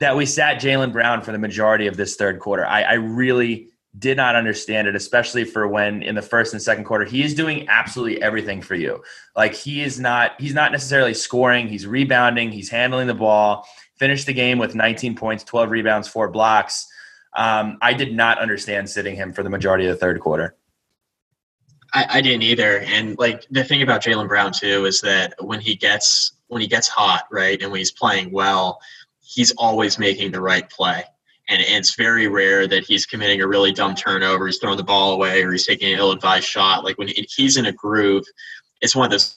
that 0.00 0.16
we 0.16 0.26
sat 0.26 0.60
Jaylen 0.60 0.92
Brown 0.92 1.22
for 1.22 1.32
the 1.32 1.38
majority 1.38 1.86
of 1.86 1.96
this 1.96 2.16
third 2.16 2.38
quarter. 2.40 2.64
I, 2.64 2.82
I 2.82 2.92
really 2.94 3.68
did 3.98 4.16
not 4.16 4.34
understand 4.34 4.88
it, 4.88 4.96
especially 4.96 5.44
for 5.44 5.68
when 5.68 6.02
in 6.02 6.14
the 6.14 6.22
first 6.22 6.54
and 6.54 6.62
second 6.62 6.84
quarter, 6.84 7.04
he 7.04 7.22
is 7.22 7.34
doing 7.34 7.68
absolutely 7.68 8.22
everything 8.22 8.62
for 8.62 8.74
you. 8.74 9.02
Like 9.36 9.54
he 9.54 9.82
is 9.82 10.00
not, 10.00 10.32
he's 10.40 10.54
not 10.54 10.72
necessarily 10.72 11.12
scoring, 11.12 11.68
he's 11.68 11.86
rebounding, 11.86 12.50
he's 12.50 12.70
handling 12.70 13.06
the 13.06 13.14
ball, 13.14 13.66
finished 13.96 14.26
the 14.26 14.32
game 14.32 14.58
with 14.58 14.74
19 14.74 15.14
points, 15.14 15.44
12 15.44 15.70
rebounds, 15.70 16.08
four 16.08 16.28
blocks. 16.28 16.86
Um, 17.36 17.78
I 17.82 17.92
did 17.92 18.14
not 18.14 18.38
understand 18.38 18.88
sitting 18.88 19.14
him 19.14 19.32
for 19.32 19.42
the 19.42 19.50
majority 19.50 19.86
of 19.86 19.94
the 19.94 20.00
third 20.00 20.20
quarter. 20.20 20.56
I, 21.92 22.06
I 22.08 22.20
didn't 22.22 22.42
either. 22.42 22.78
And 22.78 23.18
like 23.18 23.46
the 23.50 23.64
thing 23.64 23.82
about 23.82 24.02
Jaylen 24.02 24.28
Brown 24.28 24.52
too 24.52 24.86
is 24.86 25.02
that 25.02 25.34
when 25.40 25.60
he 25.60 25.74
gets 25.76 26.32
when 26.48 26.62
he 26.62 26.66
gets 26.66 26.88
hot, 26.88 27.24
right, 27.30 27.60
and 27.60 27.70
when 27.70 27.78
he's 27.78 27.92
playing 27.92 28.30
well, 28.30 28.80
he's 29.20 29.52
always 29.52 29.98
making 29.98 30.32
the 30.32 30.40
right 30.40 30.68
play 30.68 31.04
and 31.48 31.60
it's 31.60 31.96
very 31.96 32.28
rare 32.28 32.66
that 32.68 32.84
he's 32.84 33.06
committing 33.06 33.42
a 33.42 33.48
really 33.48 33.72
dumb 33.72 33.94
turnover, 33.94 34.46
he's 34.46 34.58
throwing 34.58 34.76
the 34.76 34.84
ball 34.84 35.12
away, 35.12 35.42
or 35.42 35.52
he's 35.52 35.66
taking 35.66 35.92
an 35.92 35.98
ill-advised 35.98 36.46
shot. 36.46 36.84
Like 36.84 36.98
when 36.98 37.08
he's 37.08 37.56
in 37.56 37.66
a 37.66 37.72
groove, 37.72 38.24
it's 38.80 38.94
one 38.94 39.06
of 39.06 39.10
those 39.10 39.36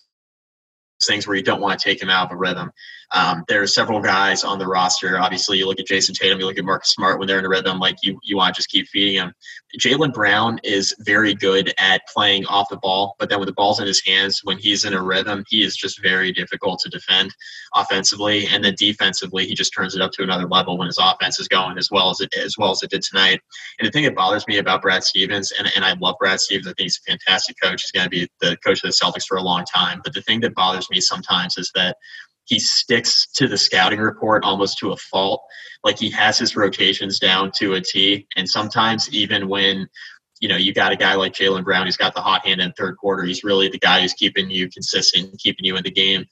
things 1.04 1.28
where 1.28 1.36
you 1.36 1.44
don't 1.44 1.62
want 1.62 1.80
to 1.80 1.84
take 1.84 2.02
him 2.02 2.10
out 2.10 2.28
of 2.28 2.32
a 2.32 2.38
rhythm. 2.38 2.72
Um, 3.14 3.44
there 3.48 3.62
are 3.62 3.68
several 3.68 4.02
guys 4.02 4.44
on 4.44 4.60
the 4.60 4.68
roster. 4.68 5.20
Obviously, 5.20 5.58
you 5.58 5.68
look 5.68 5.80
at 5.80 5.86
Jayson 5.86 6.16
Tatum, 6.16 6.40
you 6.40 6.46
look 6.46 6.58
at 6.58 6.66
Marcus 6.66 6.92
Smart 6.92 7.20
when 7.20 7.28
they're 7.28 7.40
in 7.40 7.46
a 7.46 7.50
rhythm, 7.50 7.80
like 7.80 7.98
you, 8.02 8.20
you 8.24 8.38
want 8.38 8.54
to 8.54 8.60
just 8.60 8.70
keep 8.70 8.88
feeding 8.88 9.16
him. 9.16 9.34
Jaylen 9.80 10.14
Brown 10.14 10.60
is 10.64 10.96
very 11.00 11.34
good 11.34 11.74
at 11.78 12.02
playing 12.14 12.46
off 12.46 12.70
the 12.70 12.78
ball, 12.78 13.16
but 13.20 13.30
then 13.30 13.40
with 13.40 13.48
the 13.48 13.54
ball's 13.54 13.80
in 13.80 13.88
his 13.88 14.04
hands, 14.06 14.42
when 14.44 14.58
he's 14.58 14.86
in 14.86 14.94
a 14.94 15.04
rhythm, 15.04 15.44
he 15.50 15.64
is 15.64 15.76
just 15.76 16.02
very 16.02 16.32
difficult 16.32 16.80
to 16.80 16.90
defend 16.90 17.34
offensively. 17.76 18.48
And 18.48 18.64
then 18.64 18.76
defensively, 18.78 19.46
he 19.46 19.54
just 19.54 19.74
turns 19.74 19.96
it 19.96 20.02
up 20.02 20.12
to 20.14 20.24
another 20.24 20.48
level 20.48 20.78
when 20.78 20.88
his 20.88 20.98
offense 21.00 21.40
is 21.40 21.48
going 21.48 21.78
as 21.78 21.90
well 21.92 22.10
as 22.10 22.22
it 22.22 22.34
as 22.36 22.58
well 22.58 22.72
as 22.72 22.82
it 22.84 22.90
did 22.90 23.02
tonight. 23.02 23.40
And 23.80 23.88
the 23.88 23.92
thing 23.92 24.06
that 24.06 24.16
bothers 24.16 24.48
me 24.48 24.58
about 24.58 24.82
Brad 24.82 25.04
Stevens, 25.04 25.52
and, 25.58 25.70
and 25.76 25.84
I 25.84 25.94
love 26.00 26.16
Brad 26.20 26.40
Stevens, 26.40 26.68
I 26.68 26.72
think 26.72 26.86
he's 26.86 27.02
a 27.06 27.12
fantastic 27.12 27.58
coach. 27.62 27.84
He's 27.84 27.92
going 27.92 28.06
to 28.06 28.10
be 28.10 28.28
the 28.40 28.58
coach 28.66 28.84
of 28.84 28.90
the 28.90 28.96
Celtics 28.96 29.26
for 29.28 29.38
a 29.38 29.44
long 29.44 29.66
time. 29.66 30.02
But 30.04 30.14
the 30.14 30.22
thing 30.22 30.40
that 30.42 30.56
bothers 30.56 30.90
me 30.90 31.02
sometimes 31.02 31.58
is 31.58 31.72
that 31.76 31.98
he 32.46 32.60
sticks 32.60 33.28
to 33.36 33.48
the 33.48 33.58
scouting 33.58 34.00
report 34.00 34.44
almost 34.44 34.78
to 34.80 34.92
a 34.92 34.98
fault. 34.98 35.42
Like 35.84 36.00
he 36.00 36.10
has 36.12 36.38
his 36.38 36.56
rotations 36.56 37.20
down 37.20 37.52
to 37.58 37.74
a 37.74 37.82
T. 37.82 38.28
And 38.36 38.50
sometimes 38.50 39.12
even 39.14 39.48
when 39.48 39.88
you 40.42 40.50
know, 40.50 40.58
you 40.58 40.74
got 40.74 40.92
a 40.92 40.98
guy 40.98 41.16
like 41.16 41.34
Jaylen 41.34 41.64
Brown 41.64 41.86
who's 41.86 41.98
got 41.98 42.14
the 42.14 42.22
hot 42.22 42.46
hand 42.46 42.62
in 42.62 42.72
third 42.74 42.98
quarter. 42.98 43.24
He's 43.24 43.44
really 43.44 43.70
the 43.70 43.80
guy 43.80 44.02
who's 44.02 44.14
keeping 44.14 44.50
you 44.50 44.70
consistent, 44.70 45.38
keeping 45.40 45.66
you 45.66 45.78
in 45.78 45.84
the 45.84 45.92
game. 45.92 46.26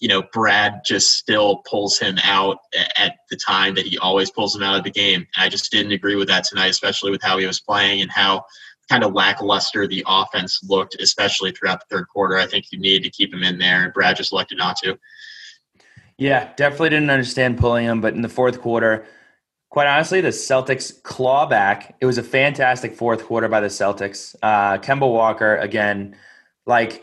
You 0.00 0.08
know, 0.08 0.22
Brad 0.32 0.80
just 0.84 1.12
still 1.12 1.62
pulls 1.70 1.98
him 1.98 2.18
out 2.24 2.58
at 2.96 3.14
the 3.30 3.36
time 3.36 3.74
that 3.76 3.86
he 3.86 3.96
always 3.98 4.30
pulls 4.30 4.56
him 4.56 4.62
out 4.62 4.76
of 4.76 4.84
the 4.84 4.90
game. 4.90 5.26
I 5.36 5.48
just 5.48 5.70
didn't 5.70 5.92
agree 5.92 6.16
with 6.16 6.28
that 6.28 6.44
tonight, 6.44 6.66
especially 6.66 7.12
with 7.12 7.22
how 7.22 7.38
he 7.38 7.46
was 7.46 7.60
playing 7.60 8.02
and 8.02 8.10
how 8.10 8.44
kind 8.90 9.04
of 9.04 9.14
lackluster 9.14 9.86
the 9.86 10.04
offense 10.06 10.60
looked, 10.64 10.96
especially 11.00 11.52
throughout 11.52 11.80
the 11.80 11.96
third 11.96 12.08
quarter. 12.08 12.36
I 12.36 12.46
think 12.46 12.66
you 12.70 12.78
needed 12.78 13.04
to 13.04 13.10
keep 13.10 13.32
him 13.32 13.44
in 13.44 13.58
there, 13.58 13.84
and 13.84 13.92
Brad 13.94 14.16
just 14.16 14.32
elected 14.32 14.58
not 14.58 14.76
to. 14.78 14.98
Yeah, 16.16 16.52
definitely 16.56 16.90
didn't 16.90 17.10
understand 17.10 17.58
pulling 17.58 17.86
him, 17.86 18.00
but 18.00 18.14
in 18.14 18.22
the 18.22 18.28
fourth 18.28 18.60
quarter, 18.60 19.06
quite 19.70 19.88
honestly, 19.88 20.20
the 20.20 20.28
Celtics 20.28 21.02
claw 21.02 21.46
back. 21.46 21.96
It 22.00 22.06
was 22.06 22.18
a 22.18 22.22
fantastic 22.22 22.94
fourth 22.94 23.24
quarter 23.24 23.48
by 23.48 23.60
the 23.60 23.66
Celtics. 23.66 24.36
Uh, 24.42 24.78
Kemba 24.78 25.10
Walker 25.10 25.56
again, 25.56 26.16
like 26.66 27.02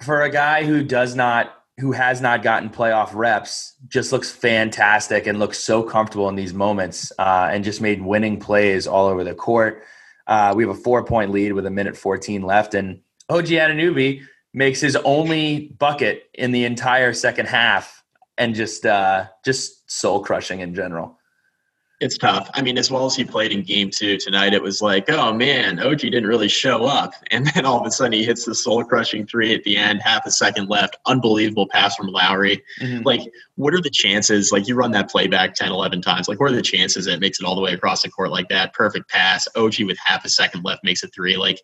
for 0.00 0.22
a 0.22 0.30
guy 0.30 0.64
who 0.64 0.84
does 0.84 1.16
not 1.16 1.52
who 1.78 1.90
has 1.90 2.20
not 2.20 2.44
gotten 2.44 2.70
playoff 2.70 3.10
reps 3.14 3.74
just 3.88 4.12
looks 4.12 4.30
fantastic 4.30 5.26
and 5.26 5.40
looks 5.40 5.58
so 5.58 5.82
comfortable 5.82 6.28
in 6.28 6.36
these 6.36 6.54
moments 6.54 7.10
uh, 7.18 7.48
and 7.50 7.64
just 7.64 7.80
made 7.80 8.00
winning 8.00 8.38
plays 8.38 8.86
all 8.86 9.08
over 9.08 9.24
the 9.24 9.34
court. 9.34 9.82
Uh, 10.28 10.54
we 10.56 10.62
have 10.62 10.70
a 10.70 10.80
four 10.80 11.04
point 11.04 11.32
lead 11.32 11.52
with 11.52 11.66
a 11.66 11.70
minute 11.70 11.96
14 11.96 12.42
left, 12.42 12.74
and 12.74 13.00
OG 13.28 13.46
Anunoby 13.46 14.22
makes 14.52 14.80
his 14.80 14.94
only 14.94 15.74
bucket 15.78 16.30
in 16.34 16.52
the 16.52 16.64
entire 16.64 17.12
second 17.12 17.46
half 17.46 18.03
and 18.38 18.54
just 18.54 18.86
uh, 18.86 19.26
just 19.44 19.90
soul 19.90 20.22
crushing 20.22 20.60
in 20.60 20.74
general. 20.74 21.18
It's 22.00 22.18
tough. 22.18 22.50
I 22.54 22.60
mean, 22.60 22.76
as 22.76 22.90
well 22.90 23.06
as 23.06 23.14
he 23.14 23.24
played 23.24 23.52
in 23.52 23.62
game 23.62 23.88
two 23.88 24.18
tonight, 24.18 24.52
it 24.52 24.62
was 24.62 24.82
like, 24.82 25.08
oh 25.08 25.32
man, 25.32 25.78
OG 25.78 26.00
didn't 26.00 26.26
really 26.26 26.48
show 26.48 26.84
up. 26.84 27.14
And 27.30 27.46
then 27.46 27.64
all 27.64 27.80
of 27.80 27.86
a 27.86 27.90
sudden 27.90 28.12
he 28.12 28.24
hits 28.24 28.44
the 28.44 28.54
soul 28.54 28.84
crushing 28.84 29.26
three 29.26 29.54
at 29.54 29.64
the 29.64 29.76
end, 29.76 30.02
half 30.02 30.26
a 30.26 30.30
second 30.30 30.68
left. 30.68 30.96
Unbelievable 31.06 31.66
pass 31.68 31.96
from 31.96 32.08
Lowry. 32.08 32.62
Mm-hmm. 32.80 33.02
Like, 33.04 33.22
what 33.56 33.74
are 33.74 33.80
the 33.80 33.90
chances? 33.90 34.52
Like, 34.52 34.68
you 34.68 34.76
run 34.76 34.92
that 34.92 35.10
play 35.10 35.26
back 35.26 35.54
10, 35.54 35.72
11 35.72 36.02
times. 36.02 36.28
Like, 36.28 36.38
what 36.38 36.52
are 36.52 36.54
the 36.54 36.62
chances 36.62 37.06
that 37.06 37.14
it 37.14 37.20
makes 37.20 37.40
it 37.40 37.46
all 37.46 37.56
the 37.56 37.62
way 37.62 37.72
across 37.72 38.02
the 38.02 38.10
court 38.10 38.30
like 38.30 38.48
that? 38.50 38.72
Perfect 38.72 39.08
pass. 39.10 39.48
OG 39.56 39.80
with 39.80 39.98
half 40.04 40.24
a 40.24 40.28
second 40.28 40.64
left 40.64 40.84
makes 40.84 41.02
it 41.02 41.10
three. 41.14 41.36
Like, 41.36 41.60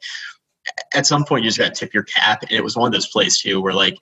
at 0.94 1.06
some 1.06 1.24
point, 1.24 1.44
you 1.44 1.50
just 1.50 1.58
got 1.58 1.74
to 1.74 1.78
tip 1.78 1.94
your 1.94 2.04
cap. 2.04 2.42
And 2.42 2.52
it 2.52 2.64
was 2.64 2.76
one 2.76 2.86
of 2.86 2.92
those 2.92 3.08
plays, 3.08 3.40
too, 3.40 3.60
where 3.60 3.74
like, 3.74 3.96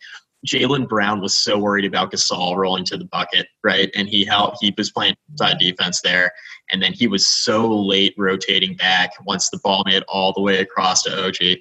Jaylen 0.47 0.89
Brown 0.89 1.21
was 1.21 1.37
so 1.37 1.59
worried 1.59 1.85
about 1.85 2.13
Gasol 2.13 2.57
rolling 2.57 2.85
to 2.87 2.97
the 2.97 3.05
bucket, 3.07 3.49
right? 3.65 3.91
And 3.95 4.09
he 4.09 4.25
helped, 4.25 4.59
he 4.61 4.73
was 4.77 4.91
playing 4.91 5.15
side 5.37 5.59
defense 5.59 6.01
there. 6.01 6.33
And 6.71 6.83
then 6.83 6.93
he 6.93 7.09
was 7.09 7.27
so 7.27 7.69
late 7.69 8.15
rotating 8.17 8.77
back 8.77 9.11
once 9.25 9.51
the 9.51 9.59
ball 9.59 9.83
made 9.85 10.05
all 10.09 10.33
the 10.33 10.41
way 10.41 10.59
across 10.59 11.03
to 11.03 11.27
OG. 11.27 11.59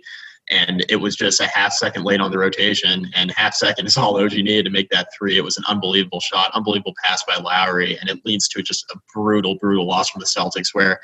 And 0.50 0.86
it 0.88 0.96
was 0.96 1.16
just 1.16 1.42
a 1.42 1.48
half 1.48 1.74
second 1.74 2.04
late 2.04 2.22
on 2.22 2.32
the 2.32 2.38
rotation, 2.38 3.10
and 3.16 3.32
half 3.32 3.54
second 3.54 3.86
is 3.86 3.98
all 3.98 4.18
OG 4.18 4.34
needed 4.34 4.64
to 4.64 4.70
make 4.70 4.90
that 4.90 5.10
three. 5.18 5.38
It 5.38 5.44
was 5.44 5.58
an 5.58 5.66
unbelievable 5.68 6.22
shot, 6.22 6.52
unbelievable 6.54 6.96
pass 7.04 7.24
by 7.26 7.36
Lowry, 7.36 7.98
and 8.00 8.10
it 8.10 8.26
leads 8.26 8.48
to 8.50 8.64
just 8.64 8.86
a 8.92 9.00
brutal, 9.14 9.56
brutal 9.56 9.86
loss 9.86 10.10
from 10.10 10.22
the 10.22 10.26
Celtics 10.26 10.70
where 10.74 11.00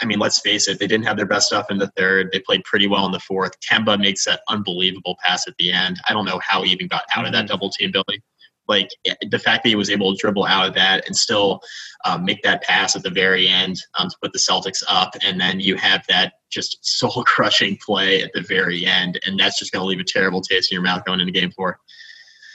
I 0.00 0.06
mean, 0.06 0.18
let's 0.18 0.40
face 0.40 0.66
it, 0.66 0.78
they 0.78 0.86
didn't 0.86 1.06
have 1.06 1.16
their 1.16 1.26
best 1.26 1.46
stuff 1.46 1.70
in 1.70 1.78
the 1.78 1.90
third. 1.96 2.30
They 2.32 2.40
played 2.40 2.64
pretty 2.64 2.88
well 2.88 3.06
in 3.06 3.12
the 3.12 3.20
fourth. 3.20 3.52
Kemba 3.60 3.98
makes 3.98 4.24
that 4.24 4.40
unbelievable 4.48 5.16
pass 5.24 5.46
at 5.46 5.54
the 5.58 5.72
end. 5.72 6.00
I 6.08 6.12
don't 6.12 6.24
know 6.24 6.40
how 6.42 6.62
he 6.62 6.72
even 6.72 6.88
got 6.88 7.04
out 7.14 7.26
of 7.26 7.32
that 7.32 7.40
mm-hmm. 7.40 7.46
double 7.46 7.70
team 7.70 7.92
building. 7.92 8.18
Like 8.68 8.88
the 9.30 9.38
fact 9.38 9.62
that 9.62 9.68
he 9.68 9.76
was 9.76 9.90
able 9.90 10.14
to 10.14 10.20
dribble 10.20 10.44
out 10.44 10.68
of 10.68 10.74
that 10.74 11.06
and 11.06 11.16
still 11.16 11.60
um, 12.04 12.24
make 12.24 12.42
that 12.42 12.62
pass 12.62 12.96
at 12.96 13.02
the 13.02 13.10
very 13.10 13.48
end 13.48 13.80
um, 13.98 14.08
to 14.08 14.16
put 14.20 14.32
the 14.32 14.38
Celtics 14.38 14.82
up, 14.88 15.14
and 15.24 15.40
then 15.40 15.60
you 15.60 15.76
have 15.76 16.06
that 16.08 16.34
just 16.50 16.78
soul 16.84 17.22
crushing 17.26 17.76
play 17.84 18.22
at 18.22 18.32
the 18.32 18.42
very 18.42 18.86
end, 18.86 19.20
and 19.26 19.38
that's 19.38 19.58
just 19.58 19.72
going 19.72 19.82
to 19.82 19.86
leave 19.86 20.00
a 20.00 20.04
terrible 20.04 20.40
taste 20.40 20.70
in 20.72 20.76
your 20.76 20.82
mouth 20.82 21.04
going 21.04 21.20
into 21.20 21.32
game 21.32 21.50
four. 21.50 21.78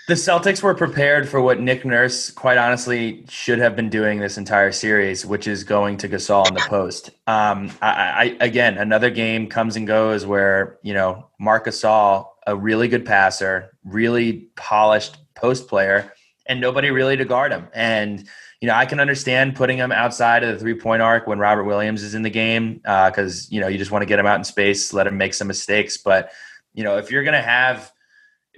The 0.10 0.16
Celtics 0.16 0.64
were 0.64 0.74
prepared 0.74 1.30
for 1.30 1.40
what 1.40 1.60
Nick 1.60 1.86
Nurse, 1.86 2.32
quite 2.32 2.58
honestly, 2.58 3.26
should 3.30 3.60
have 3.60 3.76
been 3.76 3.90
doing 3.90 4.18
this 4.18 4.40
entire 4.40 4.72
series, 4.72 5.24
which 5.24 5.48
is 5.48 5.64
going 5.64 5.98
to 5.98 6.10
Gasol 6.10 6.48
in 6.48 6.56
the 6.56 6.66
post. 6.68 7.12
Um, 7.28 7.70
I, 7.80 7.92
I, 7.92 8.38
again, 8.40 8.80
another 8.80 9.12
game 9.12 9.46
comes 9.46 9.76
and 9.76 9.86
goes 9.86 10.26
where 10.26 10.80
you 10.82 10.96
know 10.96 11.28
Marc 11.40 11.68
Gasol, 11.68 12.26
a 12.48 12.56
really 12.56 12.88
good 12.88 13.06
passer, 13.06 13.78
really 13.84 14.50
polished 14.56 15.16
post 15.40 15.68
player, 15.68 16.14
and 16.46 16.60
nobody 16.60 16.92
really 16.92 17.18
to 17.18 17.26
guard 17.26 17.52
him. 17.52 17.68
And 17.74 18.28
you 18.62 18.68
know, 18.68 18.76
I 18.76 18.86
can 18.86 19.00
understand 19.00 19.56
putting 19.56 19.78
him 19.78 19.92
outside 19.92 20.44
of 20.44 20.54
the 20.54 20.60
three 20.60 20.74
point 20.74 21.02
arc 21.02 21.28
when 21.28 21.40
Robert 21.40 21.64
Williams 21.64 22.04
is 22.04 22.14
in 22.14 22.24
the 22.24 22.30
game 22.30 22.76
because 22.76 23.46
uh, 23.46 23.48
you 23.50 23.62
know 23.62 23.68
you 23.68 23.78
just 23.78 23.92
want 23.92 24.02
to 24.02 24.06
get 24.06 24.20
him 24.20 24.26
out 24.26 24.38
in 24.38 24.44
space, 24.44 24.94
let 24.94 25.08
him 25.08 25.18
make 25.18 25.34
some 25.34 25.48
mistakes. 25.48 25.98
But 25.98 26.32
you 26.74 26.84
know, 26.84 26.98
if 26.98 27.12
you're 27.12 27.24
going 27.24 27.34
to 27.34 27.42
have 27.42 27.92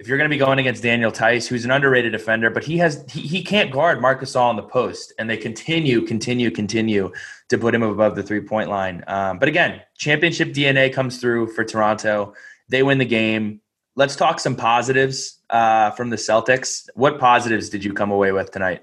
if 0.02 0.08
you're 0.08 0.18
going 0.18 0.28
to 0.28 0.34
be 0.34 0.38
going 0.38 0.58
against 0.58 0.82
Daniel 0.82 1.12
Theis, 1.12 1.46
who's 1.46 1.64
an 1.64 1.70
underrated 1.70 2.10
defender, 2.10 2.50
but 2.50 2.64
he 2.64 2.76
has 2.78 3.04
he, 3.08 3.20
he 3.20 3.44
can't 3.44 3.70
guard 3.70 4.00
Marc 4.00 4.20
Gasol 4.20 4.42
on 4.42 4.56
the 4.56 4.62
post, 4.62 5.12
and 5.18 5.30
they 5.30 5.36
continue, 5.36 6.02
continue, 6.02 6.50
continue 6.50 7.12
to 7.48 7.58
put 7.58 7.74
him 7.74 7.82
above 7.82 8.16
the 8.16 8.22
three 8.22 8.40
point 8.40 8.68
line. 8.68 9.04
Um, 9.06 9.38
but 9.38 9.48
again, 9.48 9.80
championship 9.96 10.48
DNA 10.48 10.92
comes 10.92 11.20
through 11.20 11.52
for 11.52 11.64
Toronto. 11.64 12.34
They 12.68 12.82
win 12.82 12.98
the 12.98 13.04
game. 13.04 13.60
Let's 13.94 14.16
talk 14.16 14.40
some 14.40 14.56
positives 14.56 15.38
uh, 15.50 15.90
from 15.90 16.10
the 16.10 16.16
Celtics. 16.16 16.88
What 16.94 17.18
positives 17.18 17.68
did 17.68 17.84
you 17.84 17.92
come 17.92 18.10
away 18.10 18.32
with 18.32 18.50
tonight? 18.50 18.82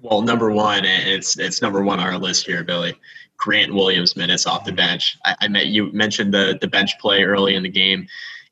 Well, 0.00 0.22
number 0.22 0.50
one, 0.50 0.84
it's 0.84 1.38
it's 1.38 1.62
number 1.62 1.82
one 1.82 2.00
on 2.00 2.06
our 2.06 2.18
list 2.18 2.46
here, 2.46 2.64
Billy. 2.64 2.94
Grant 3.36 3.74
Williams 3.74 4.16
minutes 4.16 4.46
off 4.46 4.64
the 4.64 4.72
bench. 4.72 5.18
I, 5.24 5.34
I 5.42 5.48
met 5.48 5.66
you 5.66 5.92
mentioned 5.92 6.32
the 6.32 6.58
the 6.60 6.68
bench 6.68 6.98
play 6.98 7.24
early 7.24 7.54
in 7.54 7.62
the 7.62 7.68
game 7.68 8.06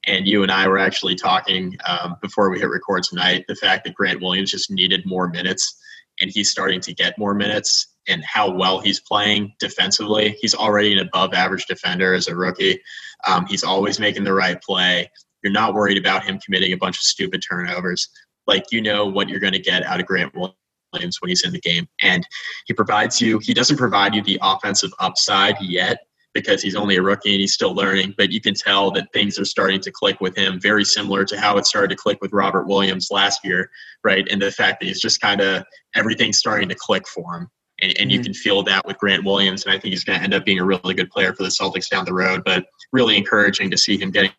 and 0.04 0.26
you 0.26 0.42
and 0.42 0.50
I 0.50 0.66
were 0.68 0.78
actually 0.78 1.14
talking 1.14 1.76
um, 1.86 2.16
before 2.20 2.50
we 2.50 2.58
hit 2.58 2.68
record 2.68 3.04
tonight. 3.04 3.44
The 3.46 3.54
fact 3.54 3.84
that 3.84 3.94
Grant 3.94 4.20
Williams 4.20 4.50
just 4.50 4.70
needed 4.70 5.06
more 5.06 5.28
minutes, 5.28 5.76
and 6.20 6.30
he's 6.30 6.50
starting 6.50 6.80
to 6.80 6.94
get 6.94 7.18
more 7.18 7.34
minutes, 7.34 7.88
and 8.08 8.22
how 8.24 8.50
well 8.50 8.80
he's 8.80 9.00
playing 9.00 9.52
defensively. 9.58 10.36
He's 10.40 10.54
already 10.54 10.92
an 10.92 11.06
above 11.06 11.34
average 11.34 11.66
defender 11.66 12.14
as 12.14 12.28
a 12.28 12.34
rookie. 12.34 12.80
Um, 13.26 13.46
he's 13.46 13.64
always 13.64 14.00
making 14.00 14.24
the 14.24 14.34
right 14.34 14.60
play. 14.62 15.10
You're 15.42 15.52
not 15.52 15.74
worried 15.74 15.98
about 15.98 16.24
him 16.24 16.38
committing 16.38 16.72
a 16.72 16.76
bunch 16.76 16.96
of 16.96 17.02
stupid 17.02 17.42
turnovers. 17.48 18.08
Like 18.46 18.64
you 18.70 18.80
know 18.80 19.06
what 19.06 19.28
you're 19.28 19.40
going 19.40 19.52
to 19.52 19.58
get 19.58 19.84
out 19.84 20.00
of 20.00 20.06
Grant 20.06 20.34
Williams 20.34 21.18
when 21.20 21.28
he's 21.28 21.44
in 21.44 21.52
the 21.52 21.60
game, 21.60 21.86
and 22.00 22.26
he 22.66 22.74
provides 22.74 23.20
you. 23.20 23.38
He 23.38 23.54
doesn't 23.54 23.76
provide 23.76 24.14
you 24.14 24.22
the 24.22 24.38
offensive 24.42 24.92
upside 24.98 25.60
yet 25.60 25.98
because 26.34 26.62
he's 26.62 26.74
only 26.74 26.96
a 26.96 27.02
rookie 27.02 27.32
and 27.32 27.40
he's 27.40 27.52
still 27.52 27.74
learning. 27.74 28.14
But 28.16 28.32
you 28.32 28.40
can 28.40 28.54
tell 28.54 28.90
that 28.92 29.12
things 29.12 29.38
are 29.38 29.44
starting 29.44 29.80
to 29.80 29.90
click 29.90 30.20
with 30.20 30.36
him, 30.36 30.60
very 30.60 30.84
similar 30.84 31.24
to 31.26 31.38
how 31.38 31.58
it 31.58 31.66
started 31.66 31.90
to 31.90 31.96
click 31.96 32.18
with 32.20 32.32
Robert 32.32 32.66
Williams 32.66 33.10
last 33.10 33.44
year, 33.44 33.70
right? 34.02 34.26
And 34.30 34.40
the 34.40 34.50
fact 34.50 34.80
that 34.80 34.86
he's 34.86 35.00
just 35.00 35.20
kind 35.20 35.40
of 35.40 35.64
everything's 35.94 36.38
starting 36.38 36.68
to 36.68 36.74
click 36.74 37.06
for 37.06 37.34
him. 37.34 37.48
And, 37.82 37.92
and 37.98 37.98
mm-hmm. 37.98 38.10
you 38.10 38.22
can 38.22 38.34
feel 38.34 38.62
that 38.62 38.86
with 38.86 38.96
Grant 38.98 39.24
Williams. 39.24 39.64
And 39.64 39.74
I 39.74 39.78
think 39.78 39.92
he's 39.92 40.04
going 40.04 40.18
to 40.18 40.24
end 40.24 40.32
up 40.32 40.44
being 40.44 40.58
a 40.58 40.64
really 40.64 40.94
good 40.94 41.10
player 41.10 41.34
for 41.34 41.42
the 41.42 41.50
Celtics 41.50 41.88
down 41.88 42.04
the 42.04 42.14
road. 42.14 42.42
But 42.44 42.66
really 42.92 43.16
encouraging 43.16 43.70
to 43.70 43.76
see 43.76 43.98
him 43.98 44.10
getting 44.10 44.32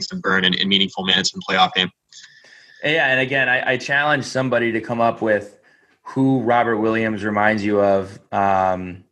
some 0.00 0.20
burn 0.20 0.44
in, 0.44 0.54
in 0.54 0.68
meaningful 0.68 1.04
minutes 1.04 1.34
in 1.34 1.40
playoff 1.40 1.74
game. 1.74 1.90
Yeah. 2.82 3.08
And 3.08 3.20
again, 3.20 3.48
I, 3.48 3.72
I 3.72 3.76
challenge 3.76 4.24
somebody 4.24 4.72
to 4.72 4.80
come 4.80 5.00
up 5.00 5.20
with 5.20 5.58
who 6.02 6.40
Robert 6.40 6.78
Williams 6.78 7.24
reminds 7.24 7.64
you 7.64 7.80
of. 7.80 8.18
Um, 8.32 9.04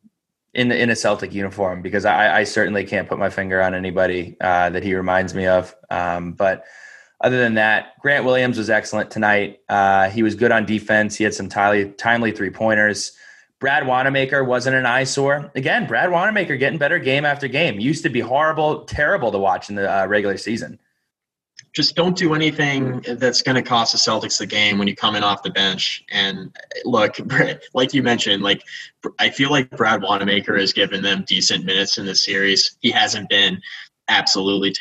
in 0.54 0.68
the, 0.68 0.80
in 0.80 0.90
a 0.90 0.96
Celtic 0.96 1.32
uniform 1.32 1.82
because 1.82 2.04
I, 2.04 2.38
I 2.40 2.44
certainly 2.44 2.84
can't 2.84 3.08
put 3.08 3.18
my 3.18 3.30
finger 3.30 3.62
on 3.62 3.74
anybody 3.74 4.36
uh, 4.40 4.70
that 4.70 4.82
he 4.82 4.94
reminds 4.94 5.34
me 5.34 5.46
of. 5.46 5.74
Um, 5.90 6.32
but 6.32 6.64
other 7.20 7.38
than 7.38 7.54
that, 7.54 7.98
Grant 8.00 8.24
Williams 8.24 8.58
was 8.58 8.70
excellent 8.70 9.10
tonight. 9.10 9.60
Uh, 9.68 10.08
he 10.08 10.22
was 10.22 10.34
good 10.34 10.50
on 10.50 10.64
defense. 10.64 11.16
He 11.16 11.24
had 11.24 11.34
some 11.34 11.48
timely, 11.48 11.90
timely 11.92 12.32
three 12.32 12.50
pointers. 12.50 13.12
Brad 13.60 13.86
Wanamaker 13.86 14.42
wasn't 14.42 14.76
an 14.76 14.86
eyesore. 14.86 15.50
Again, 15.54 15.86
Brad 15.86 16.10
Wanamaker 16.10 16.56
getting 16.56 16.78
better 16.78 16.98
game 16.98 17.24
after 17.24 17.46
game. 17.46 17.78
Used 17.78 18.02
to 18.04 18.08
be 18.08 18.20
horrible, 18.20 18.84
terrible 18.84 19.30
to 19.32 19.38
watch 19.38 19.68
in 19.68 19.76
the 19.76 19.90
uh, 19.90 20.06
regular 20.06 20.38
season 20.38 20.78
just 21.72 21.94
don't 21.94 22.16
do 22.16 22.34
anything 22.34 23.00
that's 23.06 23.42
going 23.42 23.54
to 23.54 23.62
cost 23.62 23.92
the 23.92 23.98
Celtics 23.98 24.38
the 24.38 24.46
game 24.46 24.78
when 24.78 24.88
you 24.88 24.96
come 24.96 25.14
in 25.14 25.22
off 25.22 25.42
the 25.42 25.50
bench. 25.50 26.04
And 26.10 26.54
look, 26.84 27.16
like 27.74 27.94
you 27.94 28.02
mentioned, 28.02 28.42
like 28.42 28.64
I 29.18 29.30
feel 29.30 29.50
like 29.50 29.70
Brad 29.70 30.02
Wanamaker 30.02 30.58
has 30.58 30.72
given 30.72 31.02
them 31.02 31.24
decent 31.26 31.64
minutes 31.64 31.98
in 31.98 32.06
the 32.06 32.14
series. 32.14 32.76
He 32.80 32.90
hasn't 32.90 33.28
been 33.28 33.60
absolutely 34.08 34.74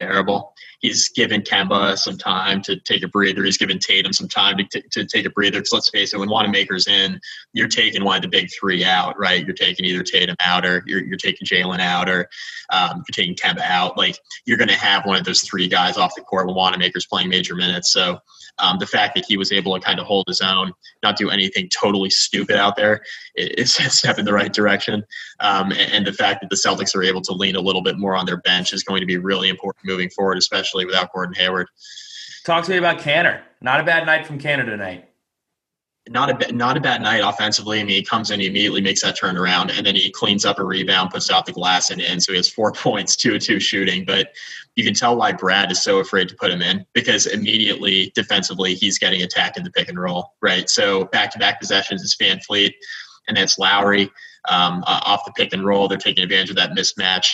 terrible. 0.00 0.54
He's 0.86 1.08
given 1.08 1.42
Kemba 1.42 1.98
some 1.98 2.16
time 2.16 2.62
to 2.62 2.78
take 2.78 3.02
a 3.02 3.08
breather. 3.08 3.42
He's 3.42 3.58
given 3.58 3.80
Tatum 3.80 4.12
some 4.12 4.28
time 4.28 4.56
to, 4.58 4.64
t- 4.64 4.88
to 4.92 5.04
take 5.04 5.26
a 5.26 5.30
breather. 5.30 5.58
Because 5.58 5.72
let's 5.72 5.90
face 5.90 6.14
it, 6.14 6.18
when 6.18 6.30
Wanamaker's 6.30 6.86
in, 6.86 7.20
you're 7.52 7.66
taking 7.66 8.04
one 8.04 8.14
of 8.14 8.22
the 8.22 8.28
big 8.28 8.48
three 8.58 8.84
out, 8.84 9.18
right? 9.18 9.44
You're 9.44 9.54
taking 9.54 9.84
either 9.84 10.04
Tatum 10.04 10.36
out 10.38 10.64
or 10.64 10.84
you're, 10.86 11.02
you're 11.02 11.16
taking 11.16 11.44
Jaylen 11.44 11.80
out 11.80 12.08
or 12.08 12.28
um, 12.70 13.02
you're 13.08 13.12
taking 13.12 13.34
Kemba 13.34 13.62
out. 13.62 13.98
Like 13.98 14.16
you're 14.44 14.58
going 14.58 14.68
to 14.68 14.74
have 14.74 15.04
one 15.04 15.16
of 15.16 15.24
those 15.24 15.42
three 15.42 15.66
guys 15.66 15.98
off 15.98 16.14
the 16.14 16.22
court 16.22 16.46
when 16.46 16.54
Wanamaker's 16.54 17.06
playing 17.06 17.30
major 17.30 17.56
minutes. 17.56 17.92
So 17.92 18.20
um, 18.58 18.78
the 18.78 18.86
fact 18.86 19.14
that 19.14 19.24
he 19.26 19.36
was 19.36 19.52
able 19.52 19.74
to 19.74 19.84
kind 19.84 19.98
of 19.98 20.06
hold 20.06 20.24
his 20.28 20.40
own, 20.40 20.72
not 21.02 21.16
do 21.16 21.30
anything 21.30 21.68
totally 21.68 22.10
stupid 22.10 22.56
out 22.56 22.76
there, 22.76 23.02
is 23.34 23.78
a 23.78 23.90
step 23.90 24.18
in 24.18 24.24
the 24.24 24.32
right 24.32 24.52
direction. 24.52 25.04
Um, 25.40 25.72
and, 25.72 25.92
and, 25.92 26.06
the 26.06 26.12
fact 26.12 26.40
that 26.40 26.50
the 26.50 26.56
Celtics 26.56 26.94
are 26.94 27.02
able 27.02 27.20
to 27.22 27.32
lean 27.32 27.56
a 27.56 27.60
little 27.60 27.82
bit 27.82 27.98
more 27.98 28.14
on 28.14 28.26
their 28.26 28.38
bench 28.38 28.72
is 28.72 28.82
going 28.82 29.00
to 29.00 29.06
be 29.06 29.18
really 29.18 29.48
important 29.48 29.84
moving 29.84 30.08
forward, 30.10 30.38
especially 30.38 30.86
without 30.86 31.12
Gordon 31.12 31.34
Hayward. 31.34 31.66
Talk 32.44 32.64
to 32.64 32.70
me 32.70 32.76
about 32.76 32.98
Kanter. 32.98 33.42
Not 33.60 33.80
a 33.80 33.82
bad 33.82 34.06
night 34.06 34.26
from 34.26 34.38
Kanter 34.38 34.64
tonight 34.64 35.08
not 36.08 36.42
a 36.42 36.52
not 36.52 36.76
a 36.76 36.80
bad 36.80 37.02
night 37.02 37.22
offensively. 37.24 37.80
I 37.80 37.84
mean, 37.84 37.96
he 37.96 38.02
comes 38.02 38.30
in, 38.30 38.40
he 38.40 38.46
immediately 38.46 38.80
makes 38.80 39.02
that 39.02 39.18
turnaround, 39.18 39.76
and 39.76 39.84
then 39.84 39.94
he 39.94 40.10
cleans 40.10 40.44
up 40.44 40.58
a 40.58 40.64
rebound, 40.64 41.10
puts 41.10 41.30
out 41.30 41.46
the 41.46 41.52
glass, 41.52 41.90
and 41.90 42.00
in. 42.00 42.20
So 42.20 42.32
he 42.32 42.36
has 42.36 42.48
four 42.48 42.72
points, 42.76 43.16
two 43.16 43.38
two 43.38 43.58
shooting. 43.58 44.04
But 44.04 44.32
you 44.76 44.84
can 44.84 44.94
tell 44.94 45.16
why 45.16 45.32
Brad 45.32 45.72
is 45.72 45.82
so 45.82 45.98
afraid 45.98 46.28
to 46.28 46.36
put 46.36 46.50
him 46.50 46.62
in 46.62 46.86
because 46.92 47.26
immediately 47.26 48.12
defensively 48.14 48.74
he's 48.74 48.98
getting 48.98 49.22
attacked 49.22 49.56
in 49.56 49.64
the 49.64 49.70
pick 49.70 49.88
and 49.88 49.98
roll, 49.98 50.34
right? 50.42 50.68
So 50.68 51.06
back 51.06 51.32
to 51.32 51.38
back 51.38 51.60
possessions 51.60 52.02
is 52.02 52.16
VanVleet, 52.20 52.72
and 53.26 53.36
that's 53.36 53.58
Lowry 53.58 54.10
um, 54.48 54.84
uh, 54.86 55.00
off 55.04 55.24
the 55.24 55.32
pick 55.32 55.52
and 55.52 55.64
roll. 55.64 55.88
They're 55.88 55.98
taking 55.98 56.22
advantage 56.22 56.50
of 56.50 56.56
that 56.56 56.70
mismatch, 56.70 57.32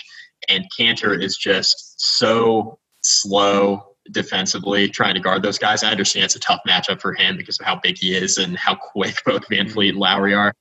and 0.48 0.64
Kanter 0.78 1.20
is 1.20 1.36
just 1.36 1.94
so 1.98 2.78
slow 3.02 3.91
defensively 4.10 4.88
trying 4.88 5.14
to 5.14 5.20
guard 5.20 5.42
those 5.42 5.58
guys. 5.58 5.82
I 5.82 5.90
understand 5.90 6.24
it's 6.24 6.36
a 6.36 6.40
tough 6.40 6.60
matchup 6.66 7.00
for 7.00 7.14
him 7.14 7.36
because 7.36 7.58
of 7.60 7.66
how 7.66 7.76
big 7.76 7.98
he 7.98 8.14
is 8.14 8.38
and 8.38 8.56
how 8.56 8.74
quick 8.74 9.22
both 9.26 9.48
Van 9.48 9.68
VanVleet 9.68 9.90
and 9.90 9.98
Lowry 9.98 10.34
are. 10.34 10.54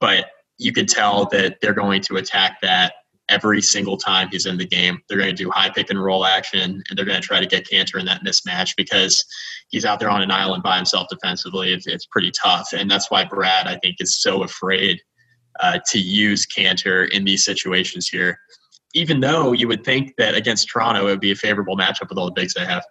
But 0.00 0.26
you 0.58 0.72
can 0.72 0.86
tell 0.86 1.26
that 1.26 1.60
they're 1.60 1.74
going 1.74 2.02
to 2.02 2.16
attack 2.16 2.60
that 2.62 2.94
every 3.28 3.62
single 3.62 3.96
time 3.96 4.28
he's 4.30 4.46
in 4.46 4.58
the 4.58 4.66
game. 4.66 5.00
They're 5.08 5.18
going 5.18 5.34
to 5.34 5.42
do 5.42 5.50
high 5.50 5.70
pick 5.70 5.90
and 5.90 6.02
roll 6.02 6.26
action 6.26 6.82
and 6.88 6.98
they're 6.98 7.06
going 7.06 7.20
to 7.20 7.26
try 7.26 7.40
to 7.40 7.46
get 7.46 7.66
Kanter 7.66 7.98
in 7.98 8.06
that 8.06 8.22
mismatch 8.24 8.74
because 8.76 9.24
he's 9.68 9.84
out 9.84 10.00
there 10.00 10.10
on 10.10 10.22
an 10.22 10.30
island 10.30 10.62
by 10.62 10.76
himself 10.76 11.06
defensively. 11.08 11.72
It's, 11.72 11.86
it's 11.86 12.06
pretty 12.06 12.30
tough. 12.30 12.72
And 12.74 12.90
that's 12.90 13.10
why 13.10 13.24
Brad, 13.24 13.66
I 13.66 13.78
think, 13.78 13.96
is 14.00 14.20
so 14.20 14.42
afraid 14.42 15.00
uh, 15.60 15.78
to 15.88 15.98
use 15.98 16.46
Kanter 16.46 17.08
in 17.10 17.24
these 17.24 17.44
situations 17.44 18.08
here 18.08 18.38
even 18.94 19.20
though 19.20 19.52
you 19.52 19.68
would 19.68 19.84
think 19.84 20.16
that 20.16 20.34
against 20.34 20.68
Toronto 20.68 21.02
it 21.02 21.10
would 21.10 21.20
be 21.20 21.32
a 21.32 21.36
favorable 21.36 21.76
matchup 21.76 22.08
with 22.08 22.18
all 22.18 22.26
the 22.26 22.32
bigs 22.32 22.54
they 22.54 22.64
have. 22.64 22.84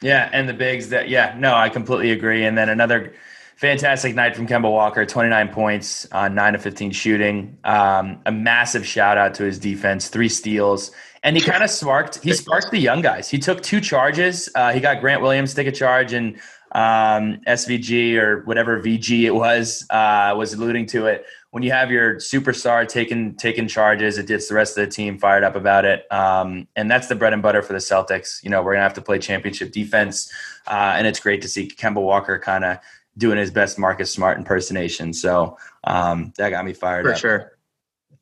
Yeah, 0.00 0.28
and 0.32 0.48
the 0.48 0.54
bigs 0.54 0.88
that 0.88 1.08
yeah, 1.08 1.34
no, 1.38 1.54
I 1.54 1.68
completely 1.68 2.10
agree. 2.10 2.44
And 2.44 2.58
then 2.58 2.68
another 2.68 3.14
fantastic 3.56 4.14
night 4.16 4.34
from 4.34 4.48
Kemba 4.48 4.70
Walker, 4.70 5.06
29 5.06 5.48
points 5.50 6.06
on 6.10 6.34
9 6.34 6.56
of 6.56 6.62
15 6.62 6.90
shooting. 6.90 7.56
Um, 7.62 8.20
a 8.26 8.32
massive 8.32 8.84
shout 8.84 9.16
out 9.16 9.34
to 9.34 9.44
his 9.44 9.58
defense, 9.58 10.08
three 10.08 10.28
steals. 10.28 10.90
And 11.22 11.36
he 11.36 11.42
kind 11.42 11.62
of 11.62 11.70
sparked 11.70 12.18
he 12.20 12.32
sparked 12.32 12.72
the 12.72 12.80
young 12.80 13.00
guys. 13.00 13.30
He 13.30 13.38
took 13.38 13.62
two 13.62 13.80
charges. 13.80 14.48
Uh, 14.56 14.72
he 14.72 14.80
got 14.80 15.00
Grant 15.00 15.22
Williams 15.22 15.50
to 15.50 15.56
take 15.56 15.68
a 15.68 15.72
charge 15.72 16.12
and 16.12 16.40
um, 16.72 17.40
SVG 17.46 18.16
or 18.16 18.42
whatever 18.44 18.80
VG 18.80 19.22
it 19.22 19.34
was 19.34 19.86
uh, 19.90 20.34
was 20.36 20.54
alluding 20.54 20.86
to 20.86 21.06
it 21.06 21.26
when 21.52 21.62
you 21.62 21.70
have 21.70 21.90
your 21.90 22.14
superstar 22.14 22.88
taking 22.88 23.34
taking 23.34 23.68
charges, 23.68 24.16
it 24.16 24.26
gets 24.26 24.48
the 24.48 24.54
rest 24.54 24.76
of 24.78 24.86
the 24.86 24.90
team 24.90 25.18
fired 25.18 25.44
up 25.44 25.54
about 25.54 25.84
it. 25.84 26.10
Um, 26.10 26.66
and 26.76 26.90
that's 26.90 27.08
the 27.08 27.14
bread 27.14 27.34
and 27.34 27.42
butter 27.42 27.60
for 27.60 27.74
the 27.74 27.78
Celtics. 27.78 28.42
You 28.42 28.48
know, 28.48 28.62
we're 28.62 28.72
gonna 28.72 28.84
have 28.84 28.94
to 28.94 29.02
play 29.02 29.18
championship 29.18 29.70
defense, 29.70 30.32
uh, 30.66 30.94
and 30.96 31.06
it's 31.06 31.20
great 31.20 31.42
to 31.42 31.48
see 31.48 31.68
Kemba 31.68 32.00
Walker 32.00 32.38
kind 32.38 32.64
of 32.64 32.78
doing 33.18 33.36
his 33.36 33.50
best 33.50 33.78
Marcus 33.78 34.10
Smart 34.10 34.38
impersonation. 34.38 35.12
So 35.12 35.58
um, 35.84 36.32
that 36.38 36.48
got 36.50 36.64
me 36.64 36.72
fired 36.72 37.00
up. 37.00 37.04
for 37.04 37.12
up. 37.12 37.18
sure. 37.18 37.52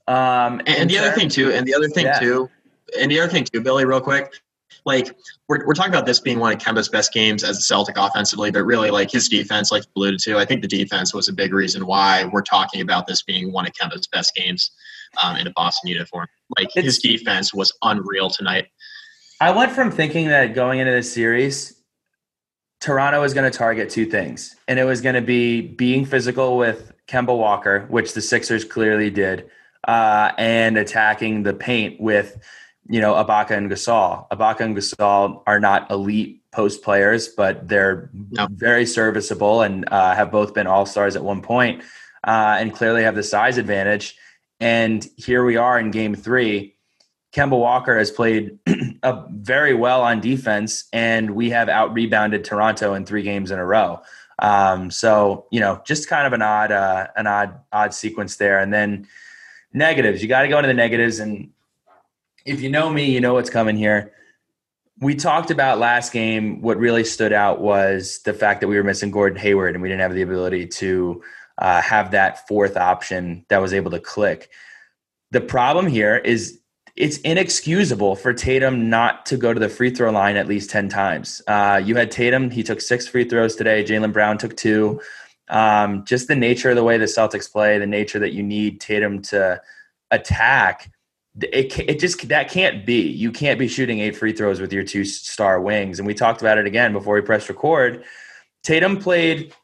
Um, 0.09 0.59
and, 0.67 0.69
and 0.69 0.91
the 0.91 0.99
other 0.99 1.13
thing 1.13 1.29
too, 1.29 1.53
and 1.53 1.65
the 1.65 1.75
other 1.75 1.89
thing 1.89 2.07
yeah. 2.07 2.19
too, 2.19 2.51
and 2.99 3.09
the 3.13 3.21
other 3.21 3.31
thing 3.31 3.45
too, 3.45 3.61
Billy, 3.61 3.85
real 3.85 4.01
quick, 4.01 4.41
like 4.85 5.17
we're, 5.49 5.67
we're 5.67 5.75
talking 5.75 5.93
about 5.93 6.07
this 6.07 6.21
being 6.21 6.39
one 6.39 6.53
of 6.53 6.59
Kemba's 6.59 6.89
best 6.89 7.13
games 7.13 7.45
as 7.45 7.59
a 7.59 7.63
Celtic 7.63 7.97
offensively, 7.99 8.51
but 8.51 8.65
really 8.65 8.91
like 8.91 9.11
his 9.11 9.29
defense, 9.29 9.71
like 9.71 9.85
you 9.85 10.03
alluded 10.03 10.21
to, 10.21 10.39
I 10.39 10.45
think 10.45 10.63
the 10.63 10.69
defense 10.69 11.13
was 11.15 11.29
a 11.29 11.33
big 11.33 11.53
reason 11.53 11.87
why 11.87 12.25
we're 12.25 12.43
talking 12.43 12.81
about 12.81 13.07
this 13.07 13.23
being 13.23 13.53
one 13.53 13.67
of 13.67 13.73
Kemba's 13.73 14.07
best 14.07 14.35
games 14.35 14.71
um, 15.23 15.37
in 15.37 15.47
a 15.47 15.51
Boston 15.51 15.89
uniform. 15.89 16.29
Like 16.59 16.69
it's, 16.77 16.85
his 16.85 16.99
defense 16.99 17.53
was 17.53 17.73
unreal 17.83 18.31
tonight. 18.31 18.67
I 19.41 19.51
went 19.51 19.73
from 19.73 19.91
thinking 19.91 20.29
that 20.29 20.55
going 20.55 20.81
into 20.81 20.93
this 20.93 21.13
series, 21.13 21.77
Toronto 22.81 23.21
was 23.21 23.35
going 23.35 23.51
to 23.51 23.57
target 23.57 23.91
two 23.91 24.07
things, 24.07 24.57
and 24.67 24.79
it 24.79 24.85
was 24.85 25.01
going 25.01 25.15
to 25.15 25.21
be 25.21 25.61
being 25.61 26.05
physical 26.05 26.57
with 26.57 26.93
Kemba 27.09 27.37
Walker, 27.37 27.87
which 27.89 28.15
the 28.15 28.23
Sixers 28.23 28.65
clearly 28.65 29.11
did, 29.11 29.51
uh, 29.87 30.33
and 30.39 30.79
attacking 30.79 31.43
the 31.43 31.53
paint 31.53 32.01
with 32.01 32.39
you 32.89 33.01
know, 33.01 33.15
Ibaka 33.15 33.51
and 33.53 33.71
Gasol. 33.71 34.29
Ibaka 34.31 34.61
and 34.61 34.77
Gasol 34.77 35.43
are 35.47 35.61
not 35.61 35.91
elite 35.91 36.43
post 36.53 36.83
players, 36.83 37.29
but 37.29 37.69
they're 37.69 38.11
no. 38.13 38.49
very 38.51 38.87
serviceable 38.87 39.63
and 39.63 39.85
uh, 39.93 40.15
have 40.15 40.31
both 40.31 40.55
been 40.55 40.67
all 40.67 40.87
stars 40.87 41.17
at 41.17 41.25
one 41.25 41.43
point, 41.43 41.83
uh, 42.25 42.57
and 42.59 42.75
clearly 42.75 43.03
have 43.03 43.15
the 43.15 43.23
size 43.23 43.59
advantage. 43.59 44.17
And 44.59 45.07
here 45.17 45.45
we 45.45 45.57
are 45.57 45.79
in 45.79 45.91
game 45.91 46.15
three. 46.15 46.77
Kemba 47.33 47.59
Walker 47.59 47.97
has 47.97 48.11
played 48.11 48.59
very 49.31 49.75
well 49.75 50.03
on 50.03 50.21
defense, 50.21 50.89
and 50.93 51.31
we 51.33 51.51
have 51.51 51.69
out 51.69 51.95
rebounded 51.95 52.45
Toronto 52.45 52.95
in 52.95 53.07
three 53.07 53.23
games 53.23 53.51
in 53.51 53.59
a 53.59 53.65
row. 53.65 54.01
Um, 54.41 54.91
so 54.91 55.47
you 55.51 55.61
know, 55.61 55.81
just 55.87 56.09
kind 56.09 56.27
of 56.27 56.33
an 56.33 56.43
odd, 56.43 56.73
uh, 56.73 57.07
an 57.15 57.27
odd, 57.27 57.61
odd 57.73 57.95
sequence 57.95 58.37
there. 58.37 58.59
And 58.59 58.73
then 58.73 59.07
negatives. 59.73 60.23
You 60.23 60.29
got 60.29 60.43
to 60.43 60.49
go 60.49 60.59
into 60.59 60.69
the 60.69 60.75
negatives, 60.75 61.21
and 61.21 61.51
if 62.45 62.61
you 62.61 62.69
know 62.69 62.91
me, 62.91 63.11
you 63.11 63.21
know 63.21 63.35
what's 63.35 63.51
coming 63.51 63.77
here. 63.77 64.13
We 65.01 65.15
talked 65.15 65.51
about 65.51 65.79
last 65.79 66.13
game. 66.13 66.61
What 66.61 66.79
really 66.79 67.05
stood 67.05 67.33
out 67.33 67.61
was 67.61 68.21
the 68.25 68.35
fact 68.35 68.61
that 68.61 68.69
we 68.69 68.77
were 68.77 68.85
missing 68.85 69.11
Gordon 69.11 69.39
Hayward, 69.39 69.75
and 69.75 69.83
we 69.83 69.89
didn't 69.89 70.03
have 70.03 70.15
the 70.15 70.23
ability 70.23 70.67
to 70.67 71.23
uh, 71.59 71.81
have 71.81 72.11
that 72.11 72.47
fourth 72.47 72.77
option 72.77 73.45
that 73.49 73.61
was 73.63 73.73
able 73.73 73.91
to 73.93 74.01
click. 74.01 74.51
The 75.31 75.41
problem 75.41 75.87
here 75.87 76.17
is 76.17 76.61
it's 76.97 77.19
inexcusable 77.19 78.17
for 78.17 78.33
Tatum 78.35 78.91
not 78.91 79.25
to 79.27 79.37
go 79.37 79.55
to 79.55 79.61
the 79.61 79.69
free 79.69 79.91
throw 79.91 80.11
line 80.11 80.37
at 80.37 80.49
least 80.49 80.71
10 80.71 80.89
times. 80.89 81.41
Uh, 81.47 81.81
you 81.83 81.95
had 81.97 82.11
Tatum, 82.11 82.51
he 82.51 82.63
took 82.63 82.81
six 82.81 83.07
free 83.07 83.25
throws 83.25 83.57
today. 83.57 83.85
Jaylen 83.85 84.13
Brown 84.13 84.39
took 84.39 84.57
two. 84.57 85.01
Um, 85.49 86.05
just 86.05 86.29
the 86.29 86.37
nature 86.37 86.71
of 86.71 86.77
the 86.77 86.85
way 86.85 86.99
the 86.99 87.07
Celtics 87.07 87.51
play, 87.51 87.79
the 87.79 87.87
nature 87.87 88.19
that 88.19 88.33
you 88.33 88.43
need 88.43 88.81
Tatum 88.81 89.23
to 89.23 89.61
attack. 90.11 90.91
It, 91.41 91.79
it 91.79 92.01
just 92.01 92.29
that 92.29 92.51
can't 92.51 92.85
be. 92.85 93.03
You 93.03 93.31
can't 93.31 93.59
be 93.59 93.69
shooting 93.69 94.01
eight 94.01 94.17
free 94.17 94.33
throws 94.33 94.61
with 94.61 94.73
your 94.73 94.85
two 94.85 95.05
star 95.05 95.61
wings. 95.61 95.99
And 95.99 96.07
we 96.07 96.15
talked 96.15 96.41
about 96.41 96.59
it 96.59 96.67
again 96.67 96.93
before 96.93 97.15
we 97.15 97.21
pressed 97.21 97.49
record. 97.49 98.05
Tatum 98.63 98.99
played 98.99 99.55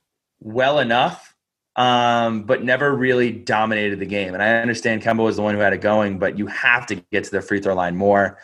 well 0.40 0.78
enough 0.78 1.34
um, 1.76 2.44
but 2.44 2.64
never 2.64 2.94
really 2.94 3.30
dominated 3.30 4.00
the 4.00 4.06
game. 4.06 4.32
And 4.32 4.42
I 4.42 4.56
understand 4.56 5.02
Kemba 5.02 5.22
was 5.22 5.36
the 5.36 5.42
one 5.42 5.54
who 5.54 5.60
had 5.60 5.74
it 5.74 5.82
going, 5.82 6.18
but 6.18 6.38
you 6.38 6.46
have 6.46 6.86
to 6.86 6.96
get 7.12 7.24
to 7.24 7.30
the 7.30 7.42
free 7.42 7.60
throw 7.60 7.74
line 7.74 7.96
more. 7.96 8.38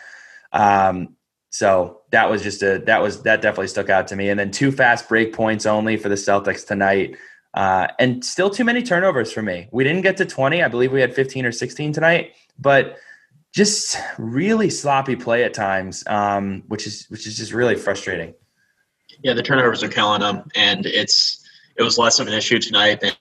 Um, 0.52 1.16
so 1.48 2.02
that 2.10 2.30
was 2.30 2.42
just 2.42 2.62
a 2.62 2.78
that 2.86 3.02
was 3.02 3.22
that 3.22 3.42
definitely 3.42 3.68
stuck 3.68 3.88
out 3.88 4.06
to 4.08 4.16
me. 4.16 4.28
And 4.28 4.38
then 4.38 4.50
two 4.50 4.70
fast 4.70 5.08
break 5.08 5.34
points 5.34 5.66
only 5.66 5.96
for 5.96 6.08
the 6.08 6.14
Celtics 6.14 6.66
tonight. 6.66 7.16
Uh, 7.54 7.88
and 7.98 8.24
still 8.24 8.48
too 8.48 8.64
many 8.64 8.82
turnovers 8.82 9.32
for 9.32 9.42
me. 9.42 9.68
We 9.72 9.84
didn't 9.84 10.02
get 10.02 10.16
to 10.18 10.26
20. 10.26 10.62
I 10.62 10.68
believe 10.68 10.92
we 10.92 11.02
had 11.02 11.14
15 11.14 11.44
or 11.44 11.52
16 11.52 11.92
tonight, 11.92 12.32
but 12.58 12.96
just 13.52 13.96
really 14.18 14.70
sloppy 14.70 15.14
play 15.14 15.44
at 15.44 15.54
times, 15.54 16.02
um, 16.06 16.62
which 16.68 16.86
is 16.86 17.06
which 17.08 17.26
is 17.26 17.36
just 17.36 17.52
really 17.52 17.76
frustrating. 17.76 18.34
Yeah, 19.22 19.34
the 19.34 19.42
turnovers 19.42 19.82
are 19.82 19.88
killing 19.88 20.20
them, 20.20 20.48
and 20.56 20.86
it's 20.86 21.46
it 21.76 21.82
was 21.82 21.98
less 21.98 22.18
of 22.18 22.26
an 22.26 22.32
issue 22.32 22.58
tonight 22.58 23.00
than 23.00 23.12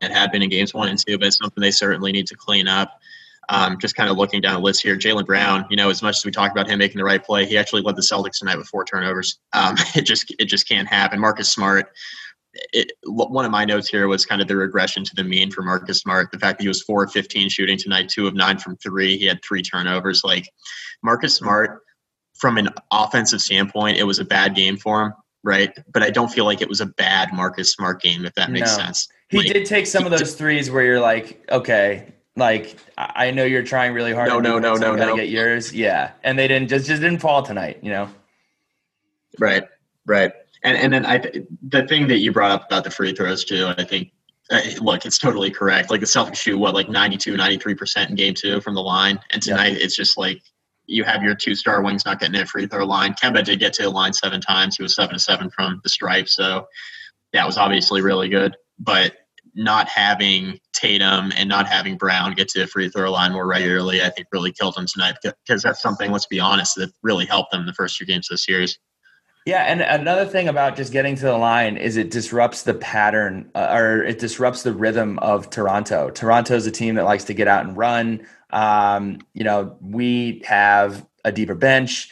it 0.00 0.10
had 0.10 0.32
been 0.32 0.42
in 0.42 0.48
games 0.48 0.74
one 0.74 0.88
and 0.88 0.98
two, 0.98 1.18
but 1.18 1.28
it's 1.28 1.36
something 1.36 1.60
they 1.60 1.70
certainly 1.70 2.12
need 2.12 2.26
to 2.28 2.36
clean 2.36 2.66
up. 2.66 2.98
Um, 3.48 3.76
just 3.78 3.96
kind 3.96 4.08
of 4.08 4.16
looking 4.16 4.40
down 4.40 4.54
the 4.54 4.60
list 4.60 4.82
here, 4.82 4.96
Jaylen 4.96 5.26
Brown. 5.26 5.66
You 5.68 5.76
know, 5.76 5.90
as 5.90 6.02
much 6.02 6.16
as 6.16 6.24
we 6.24 6.30
talk 6.30 6.50
about 6.50 6.68
him 6.68 6.78
making 6.78 6.98
the 6.98 7.04
right 7.04 7.22
play, 7.22 7.44
he 7.44 7.58
actually 7.58 7.82
led 7.82 7.96
the 7.96 8.02
Celtics 8.02 8.38
tonight 8.38 8.56
with 8.56 8.68
four 8.68 8.84
turnovers. 8.84 9.38
Um, 9.52 9.74
it 9.94 10.02
just 10.02 10.34
it 10.38 10.46
just 10.46 10.66
can't 10.66 10.88
happen. 10.88 11.20
Marcus 11.20 11.50
Smart. 11.50 11.92
It, 12.72 12.92
one 13.04 13.44
of 13.44 13.50
my 13.50 13.64
notes 13.64 13.88
here 13.88 14.08
was 14.08 14.26
kind 14.26 14.42
of 14.42 14.48
the 14.48 14.56
regression 14.56 15.04
to 15.04 15.14
the 15.14 15.24
mean 15.24 15.50
for 15.50 15.62
Marcus 15.62 16.00
Smart. 16.00 16.30
The 16.32 16.38
fact 16.38 16.58
that 16.58 16.64
he 16.64 16.68
was 16.68 16.82
four 16.82 17.04
of 17.04 17.12
15 17.12 17.48
shooting 17.48 17.78
tonight, 17.78 18.08
two 18.08 18.26
of 18.26 18.34
nine 18.34 18.58
from 18.58 18.76
three. 18.76 19.16
He 19.16 19.24
had 19.24 19.42
three 19.42 19.62
turnovers. 19.62 20.22
Like 20.22 20.50
Marcus 21.02 21.34
Smart, 21.34 21.82
from 22.34 22.58
an 22.58 22.68
offensive 22.90 23.40
standpoint, 23.40 23.96
it 23.96 24.04
was 24.04 24.18
a 24.18 24.24
bad 24.24 24.54
game 24.54 24.76
for 24.76 25.02
him, 25.02 25.12
right? 25.42 25.72
But 25.92 26.02
I 26.02 26.10
don't 26.10 26.30
feel 26.30 26.44
like 26.44 26.60
it 26.60 26.68
was 26.68 26.80
a 26.80 26.86
bad 26.86 27.32
Marcus 27.32 27.72
Smart 27.72 28.02
game, 28.02 28.26
if 28.26 28.34
that 28.34 28.50
makes 28.50 28.76
no. 28.76 28.84
sense. 28.84 29.08
He 29.28 29.38
like, 29.38 29.46
did 29.46 29.64
take 29.64 29.86
some 29.86 30.04
of 30.04 30.10
those 30.10 30.34
threes 30.34 30.70
where 30.70 30.84
you're 30.84 31.00
like, 31.00 31.42
okay, 31.50 32.12
like 32.36 32.76
I 32.96 33.30
know 33.30 33.44
you're 33.44 33.62
trying 33.62 33.94
really 33.94 34.12
hard. 34.12 34.28
No, 34.28 34.40
no, 34.40 34.58
no, 34.58 34.74
no, 34.74 34.94
no. 34.94 35.16
Get 35.16 35.28
yours, 35.28 35.72
yeah. 35.72 36.12
And 36.22 36.38
they 36.38 36.48
didn't 36.48 36.68
just 36.68 36.86
just 36.86 37.02
didn't 37.02 37.20
fall 37.20 37.42
tonight, 37.42 37.78
you 37.82 37.90
know. 37.90 38.08
Right, 39.38 39.64
right. 40.06 40.32
And 40.62 40.76
and 40.76 40.92
then 40.92 41.06
I 41.06 41.18
the 41.68 41.86
thing 41.86 42.08
that 42.08 42.18
you 42.18 42.32
brought 42.32 42.50
up 42.50 42.66
about 42.66 42.84
the 42.84 42.90
free 42.90 43.14
throws 43.14 43.44
too, 43.44 43.72
I 43.76 43.84
think. 43.84 44.12
Uh, 44.50 44.60
look, 44.80 45.06
it's 45.06 45.18
totally 45.18 45.50
correct. 45.50 45.90
Like 45.90 46.00
the 46.00 46.06
Celtics 46.06 46.36
shoot 46.36 46.58
what 46.58 46.74
like 46.74 46.88
92, 46.88 47.36
93 47.36 47.74
percent 47.74 48.10
in 48.10 48.16
game 48.16 48.34
two 48.34 48.60
from 48.60 48.74
the 48.74 48.82
line, 48.82 49.18
and 49.30 49.42
tonight 49.42 49.74
yeah. 49.74 49.84
it's 49.84 49.96
just 49.96 50.18
like 50.18 50.42
you 50.86 51.04
have 51.04 51.22
your 51.22 51.34
two 51.34 51.54
star 51.54 51.82
wings 51.82 52.04
not 52.04 52.20
getting 52.20 52.40
a 52.40 52.46
free 52.46 52.66
throw 52.66 52.84
line. 52.84 53.14
Kemba 53.14 53.44
did 53.44 53.60
get 53.60 53.72
to 53.74 53.82
the 53.82 53.90
line 53.90 54.12
seven 54.12 54.40
times. 54.40 54.76
He 54.76 54.82
was 54.82 54.94
seven 54.94 55.14
to 55.14 55.20
seven 55.20 55.50
from 55.50 55.80
the 55.82 55.88
stripe, 55.88 56.28
so 56.28 56.66
that 57.32 57.46
was 57.46 57.56
obviously 57.56 58.02
really 58.02 58.28
good. 58.28 58.56
But 58.78 59.14
not 59.54 59.88
having 59.88 60.58
Tatum 60.72 61.32
and 61.36 61.48
not 61.48 61.66
having 61.66 61.96
Brown 61.96 62.34
get 62.34 62.48
to 62.48 62.60
the 62.60 62.66
free 62.66 62.88
throw 62.88 63.10
line 63.10 63.32
more 63.32 63.46
regularly, 63.46 64.02
I 64.02 64.10
think 64.10 64.28
really 64.32 64.52
killed 64.52 64.74
them 64.74 64.86
tonight 64.86 65.16
because 65.22 65.62
that's 65.62 65.82
something, 65.82 66.10
let's 66.10 66.26
be 66.26 66.40
honest, 66.40 66.76
that 66.76 66.92
really 67.02 67.26
helped 67.26 67.52
them 67.52 67.66
the 67.66 67.74
first 67.74 67.96
two 67.98 68.06
games 68.06 68.30
of 68.30 68.34
the 68.34 68.38
series. 68.38 68.78
Yeah, 69.44 69.62
and 69.62 69.80
another 69.80 70.24
thing 70.24 70.46
about 70.46 70.76
just 70.76 70.92
getting 70.92 71.16
to 71.16 71.24
the 71.24 71.36
line 71.36 71.76
is 71.76 71.96
it 71.96 72.10
disrupts 72.10 72.62
the 72.62 72.74
pattern 72.74 73.50
uh, 73.56 73.68
or 73.72 74.04
it 74.04 74.20
disrupts 74.20 74.62
the 74.62 74.72
rhythm 74.72 75.18
of 75.18 75.50
Toronto. 75.50 76.10
Toronto 76.10 76.54
is 76.54 76.66
a 76.66 76.70
team 76.70 76.94
that 76.94 77.04
likes 77.04 77.24
to 77.24 77.34
get 77.34 77.48
out 77.48 77.66
and 77.66 77.76
run. 77.76 78.24
Um, 78.50 79.18
you 79.32 79.42
know, 79.42 79.76
we 79.80 80.42
have 80.46 81.04
a 81.24 81.32
deeper 81.32 81.56
bench. 81.56 82.08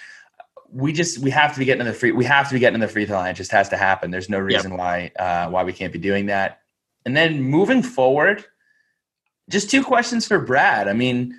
We 0.72 0.92
just 0.92 1.18
we 1.18 1.30
have 1.30 1.52
to 1.52 1.58
be 1.60 1.64
getting 1.64 1.82
in 1.82 1.86
the 1.86 1.92
free. 1.92 2.10
We 2.10 2.24
have 2.24 2.48
to 2.48 2.54
be 2.54 2.60
getting 2.60 2.74
in 2.74 2.80
the 2.80 2.88
free 2.88 3.06
throw 3.06 3.18
line. 3.18 3.30
It 3.30 3.36
just 3.36 3.52
has 3.52 3.68
to 3.68 3.76
happen. 3.76 4.10
There's 4.10 4.28
no 4.28 4.38
reason 4.38 4.72
yep. 4.72 4.78
why 4.78 5.12
uh, 5.18 5.50
why 5.50 5.62
we 5.62 5.72
can't 5.72 5.92
be 5.92 5.98
doing 6.00 6.26
that. 6.26 6.62
And 7.06 7.16
then 7.16 7.42
moving 7.42 7.82
forward, 7.82 8.44
just 9.48 9.70
two 9.70 9.84
questions 9.84 10.26
for 10.26 10.38
Brad. 10.38 10.88
I 10.88 10.94
mean, 10.94 11.36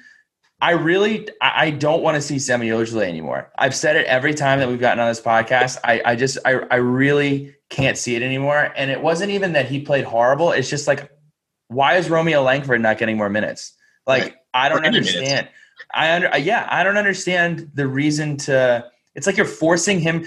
I 0.62 0.72
really 0.72 1.28
I 1.42 1.72
don't 1.72 2.04
want 2.04 2.16
to 2.16 2.22
see 2.22 2.38
Semi 2.38 2.70
Ojeleye 2.70 3.08
anymore. 3.08 3.52
I've 3.58 3.76
said 3.76 3.96
it 3.96 4.06
every 4.06 4.36
time 4.36 4.60
that 4.60 4.70
we've 4.70 4.80
gotten 4.80 5.00
on 5.00 5.08
this 5.08 5.20
podcast. 5.20 5.80
I, 5.84 6.02
I 6.06 6.16
just 6.16 6.38
I, 6.46 6.52
I 6.70 6.76
really 6.76 7.56
can't 7.70 7.98
see 7.98 8.16
it 8.16 8.22
anymore. 8.22 8.72
And 8.76 8.92
it 8.92 9.02
wasn't 9.02 9.32
even 9.32 9.54
that 9.54 9.66
he 9.66 9.82
played 9.82 10.06
horrible. 10.06 10.52
It's 10.52 10.70
just 10.70 10.88
like, 10.88 11.10
why 11.70 11.96
is 11.96 12.10
Romeo 12.10 12.44
Langford 12.44 12.80
not 12.80 13.00
getting 13.00 13.18
more 13.18 13.30
minutes? 13.30 13.74
Like 14.06 14.24
right. 14.24 14.36
I 14.54 14.70
don't 14.70 14.86
understand. 14.86 15.50
I 15.94 16.14
under 16.14 16.38
yeah, 16.38 16.68
I 16.70 16.84
don't 16.84 16.98
understand 16.98 17.72
the 17.74 17.88
reason 17.88 18.38
to 18.38 18.86
it's 19.16 19.26
like 19.26 19.38
you're 19.38 19.48
forcing 19.48 20.00
him 20.00 20.26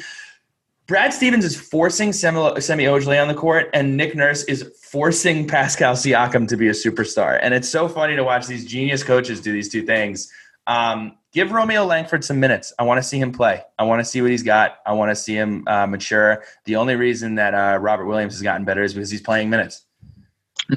Brad 0.86 1.14
Stevens 1.14 1.46
is 1.46 1.58
forcing 1.58 2.12
Semi, 2.12 2.60
Semi 2.60 2.84
Ojeleye 2.84 3.20
on 3.20 3.28
the 3.28 3.34
court, 3.34 3.70
and 3.72 3.96
Nick 3.96 4.14
Nurse 4.14 4.44
is 4.44 4.70
forcing 4.82 5.46
Pascal 5.48 5.94
Siakam 5.94 6.46
to 6.48 6.58
be 6.58 6.68
a 6.68 6.72
superstar. 6.72 7.38
And 7.40 7.54
it's 7.54 7.68
so 7.68 7.88
funny 7.88 8.16
to 8.16 8.24
watch 8.24 8.46
these 8.46 8.66
genius 8.66 9.02
coaches 9.02 9.40
do 9.40 9.50
these 9.50 9.70
two 9.70 9.86
things. 9.86 10.30
Um, 10.66 11.16
give 11.32 11.52
Romeo 11.52 11.86
Langford 11.86 12.22
some 12.22 12.38
minutes. 12.38 12.74
I 12.78 12.82
want 12.82 12.98
to 12.98 13.02
see 13.02 13.18
him 13.18 13.32
play. 13.32 13.62
I 13.78 13.84
want 13.84 14.00
to 14.00 14.04
see 14.04 14.20
what 14.20 14.30
he's 14.30 14.42
got. 14.42 14.76
I 14.84 14.92
want 14.92 15.10
to 15.10 15.16
see 15.16 15.34
him 15.34 15.64
uh, 15.66 15.86
mature. 15.86 16.44
The 16.66 16.76
only 16.76 16.96
reason 16.96 17.36
that 17.36 17.54
uh, 17.54 17.78
Robert 17.78 18.04
Williams 18.04 18.34
has 18.34 18.42
gotten 18.42 18.66
better 18.66 18.82
is 18.82 18.92
because 18.92 19.10
he's 19.10 19.22
playing 19.22 19.48
minutes. 19.48 19.86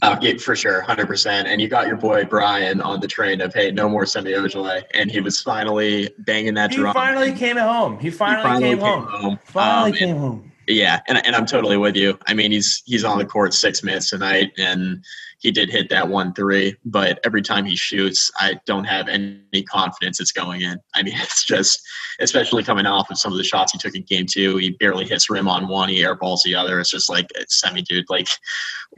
Uh, 0.01 0.17
yeah, 0.21 0.37
for 0.37 0.55
sure, 0.55 0.81
hundred 0.81 1.07
percent. 1.07 1.47
And 1.47 1.61
you 1.61 1.67
got 1.67 1.87
your 1.87 1.95
boy 1.95 2.25
Brian 2.25 2.81
on 2.81 2.99
the 2.99 3.07
train 3.07 3.41
of 3.41 3.53
hey, 3.53 3.71
no 3.71 3.87
more 3.87 4.05
Semi 4.05 4.31
Ojeleye, 4.31 4.83
and 4.93 5.09
he 5.09 5.21
was 5.21 5.41
finally 5.41 6.09
banging 6.19 6.55
that 6.55 6.71
he 6.71 6.77
drum. 6.77 6.93
Finally 6.93 7.33
came 7.33 7.57
home. 7.57 7.97
He 7.99 8.09
finally, 8.09 8.37
he 8.37 8.43
finally 8.43 8.69
came, 8.69 8.77
came, 8.77 8.85
home. 8.85 9.05
home. 9.05 9.39
Finally 9.45 9.91
um, 9.91 9.97
came 9.97 10.17
home. 10.17 10.51
Yeah, 10.67 10.99
and 11.07 11.25
and 11.25 11.33
I'm 11.35 11.45
totally 11.45 11.77
with 11.77 11.95
you. 11.95 12.19
I 12.27 12.33
mean, 12.33 12.51
he's 12.51 12.83
he's 12.85 13.05
on 13.05 13.17
the 13.17 13.25
court 13.25 13.53
six 13.53 13.83
minutes 13.83 14.09
tonight, 14.09 14.51
and 14.57 15.01
he 15.39 15.51
did 15.51 15.69
hit 15.69 15.89
that 15.89 16.09
one 16.09 16.33
three, 16.33 16.75
but 16.83 17.19
every 17.23 17.41
time 17.41 17.63
he 17.63 17.75
shoots, 17.75 18.31
I 18.37 18.59
don't 18.65 18.83
have 18.83 19.07
any 19.07 19.63
confidence 19.69 20.19
it's 20.19 20.31
going 20.31 20.61
in. 20.61 20.77
I 20.95 21.03
mean, 21.03 21.13
it's 21.17 21.45
just, 21.45 21.79
especially 22.19 22.63
coming 22.63 22.85
off 22.85 23.09
of 23.11 23.17
some 23.17 23.31
of 23.31 23.37
the 23.37 23.43
shots 23.43 23.71
he 23.71 23.77
took 23.77 23.95
in 23.95 24.03
game 24.03 24.25
two, 24.25 24.57
he 24.57 24.71
barely 24.71 25.05
hits 25.05 25.29
rim 25.29 25.47
on 25.47 25.67
one, 25.67 25.89
he 25.89 26.01
airballs 26.01 26.39
the 26.43 26.55
other. 26.55 26.79
It's 26.79 26.89
just 26.89 27.09
like, 27.09 27.27
semi 27.47 27.81
dude. 27.83 28.05
Like, 28.09 28.27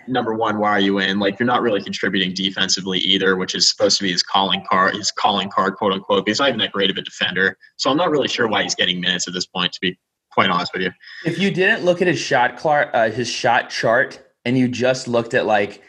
number 0.08 0.34
one, 0.34 0.60
why 0.60 0.70
are 0.70 0.80
you 0.80 1.00
in? 1.00 1.20
Like, 1.20 1.40
you're 1.40 1.46
not 1.46 1.62
really 1.62 1.84
contributing 1.84 2.34
defensively 2.34 3.00
either, 3.00 3.36
which 3.36 3.54
is 3.54 3.70
supposed 3.70 3.98
to 3.98 4.04
be 4.04 4.12
his 4.12 4.24
calling 4.24 4.64
card, 4.70 4.96
his 4.96 5.12
calling 5.12 5.50
card, 5.50 5.76
quote 5.76 5.94
unquote. 5.94 6.28
He's 6.28 6.40
not 6.40 6.50
even 6.50 6.60
that 6.60 6.72
great 6.72 6.90
of 6.90 6.98
a 6.98 7.02
defender. 7.02 7.58
So 7.76 7.92
I'm 7.92 7.98
not 7.98 8.10
really 8.10 8.28
sure 8.28 8.48
why 8.48 8.64
he's 8.64 8.76
getting 8.76 9.02
minutes 9.02 9.28
at 9.28 9.34
this 9.34 9.46
point, 9.46 9.74
to 9.74 9.80
be 9.82 10.00
quite 10.40 10.50
honest 10.50 10.72
with 10.74 10.82
you. 10.84 10.92
If 11.26 11.38
you 11.38 11.52
didn't 11.52 11.84
look 11.84 12.02
at 12.02 12.08
his 12.08 12.20
shot, 12.20 12.58
Clark, 12.58 12.92
uh, 12.94 13.10
his 13.10 13.30
shot 13.30 13.70
chart, 13.70 14.22
and 14.46 14.58
you 14.58 14.70
just 14.70 15.08
looked 15.08 15.34
at 15.34 15.46
like 15.46 15.82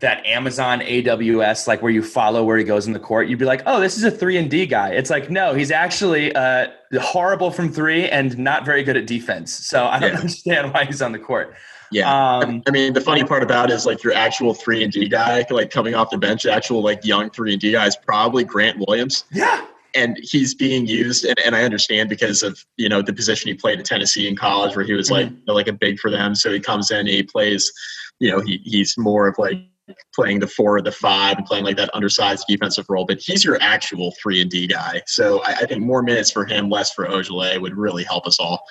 that 0.00 0.26
Amazon 0.26 0.80
AWS, 0.80 1.68
like 1.68 1.82
where 1.82 1.92
you 1.92 2.02
follow 2.02 2.42
where 2.42 2.58
he 2.58 2.64
goes 2.64 2.88
in 2.88 2.92
the 2.92 2.98
court, 2.98 3.28
you'd 3.28 3.38
be 3.38 3.44
like, 3.44 3.62
oh, 3.64 3.80
this 3.80 3.96
is 3.96 4.02
a 4.02 4.10
three 4.10 4.38
and 4.38 4.50
D 4.50 4.66
guy. 4.66 4.90
It's 4.90 5.08
like, 5.08 5.30
no, 5.30 5.54
he's 5.54 5.70
actually 5.70 6.34
uh, 6.34 6.66
horrible 7.00 7.52
from 7.52 7.72
three 7.72 8.08
and 8.08 8.36
not 8.36 8.64
very 8.64 8.82
good 8.82 8.96
at 8.96 9.06
defense. 9.06 9.52
So 9.52 9.86
I 9.86 10.00
don't 10.00 10.10
yeah. 10.10 10.18
understand 10.18 10.74
why 10.74 10.84
he's 10.84 11.00
on 11.00 11.12
the 11.12 11.20
court. 11.20 11.54
Yeah. 11.92 12.12
Um, 12.12 12.64
I 12.66 12.72
mean, 12.72 12.92
the 12.92 13.00
funny 13.00 13.22
part 13.22 13.44
about 13.44 13.70
it 13.70 13.74
is 13.74 13.86
like 13.86 14.02
your 14.02 14.14
actual 14.14 14.52
three 14.52 14.82
and 14.82 14.92
D 14.92 15.08
guy, 15.08 15.46
like 15.48 15.70
coming 15.70 15.94
off 15.94 16.10
the 16.10 16.18
bench, 16.18 16.44
actual 16.44 16.82
like 16.82 17.04
young 17.04 17.30
three 17.30 17.52
and 17.52 17.60
D 17.60 17.70
guy 17.70 17.86
is 17.86 17.96
probably 17.96 18.42
Grant 18.42 18.82
Williams. 18.86 19.24
Yeah. 19.30 19.64
And 19.96 20.18
he's 20.20 20.54
being 20.54 20.86
used, 20.86 21.24
and, 21.24 21.38
and 21.40 21.56
I 21.56 21.64
understand 21.64 22.08
because 22.08 22.42
of 22.42 22.64
you 22.76 22.88
know 22.88 23.02
the 23.02 23.12
position 23.12 23.48
he 23.48 23.54
played 23.54 23.78
at 23.78 23.86
Tennessee 23.86 24.28
in 24.28 24.36
college, 24.36 24.76
where 24.76 24.84
he 24.84 24.92
was 24.92 25.10
like 25.10 25.26
mm-hmm. 25.26 25.36
you 25.36 25.42
know, 25.46 25.54
like 25.54 25.68
a 25.68 25.72
big 25.72 25.98
for 25.98 26.10
them. 26.10 26.34
So 26.34 26.52
he 26.52 26.60
comes 26.60 26.90
in, 26.90 27.06
he 27.06 27.22
plays, 27.22 27.72
you 28.20 28.30
know, 28.30 28.40
he 28.40 28.60
he's 28.64 28.96
more 28.98 29.26
of 29.26 29.36
like 29.38 29.58
playing 30.14 30.40
the 30.40 30.46
four 30.46 30.76
or 30.76 30.82
the 30.82 30.92
five 30.92 31.38
and 31.38 31.46
playing 31.46 31.64
like 31.64 31.76
that 31.76 31.90
undersized 31.94 32.44
defensive 32.48 32.86
role, 32.88 33.04
but 33.04 33.18
he's 33.20 33.44
your 33.44 33.58
actual 33.60 34.14
three 34.20 34.40
and 34.40 34.50
D 34.50 34.66
guy. 34.66 35.02
So 35.06 35.42
I, 35.44 35.52
I 35.52 35.66
think 35.66 35.82
more 35.82 36.02
minutes 36.02 36.30
for 36.30 36.44
him, 36.44 36.68
less 36.68 36.92
for 36.92 37.06
Ojeleye 37.06 37.60
would 37.60 37.76
really 37.76 38.04
help 38.04 38.26
us 38.26 38.40
all. 38.40 38.64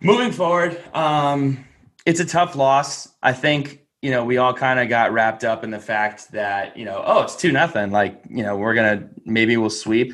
Moving 0.00 0.32
forward, 0.32 0.80
um, 0.94 1.64
it's 2.06 2.20
a 2.20 2.24
tough 2.24 2.54
loss. 2.56 3.08
I 3.22 3.32
think 3.32 3.80
you 4.04 4.10
know 4.10 4.22
we 4.22 4.36
all 4.36 4.52
kind 4.52 4.78
of 4.78 4.90
got 4.90 5.14
wrapped 5.14 5.44
up 5.44 5.64
in 5.64 5.70
the 5.70 5.78
fact 5.78 6.30
that 6.32 6.76
you 6.76 6.84
know 6.84 7.02
oh 7.06 7.22
it's 7.22 7.34
two 7.34 7.50
nothing 7.50 7.90
like 7.90 8.22
you 8.28 8.42
know 8.42 8.54
we're 8.54 8.74
gonna 8.74 9.08
maybe 9.24 9.56
we'll 9.56 9.70
sweep. 9.70 10.12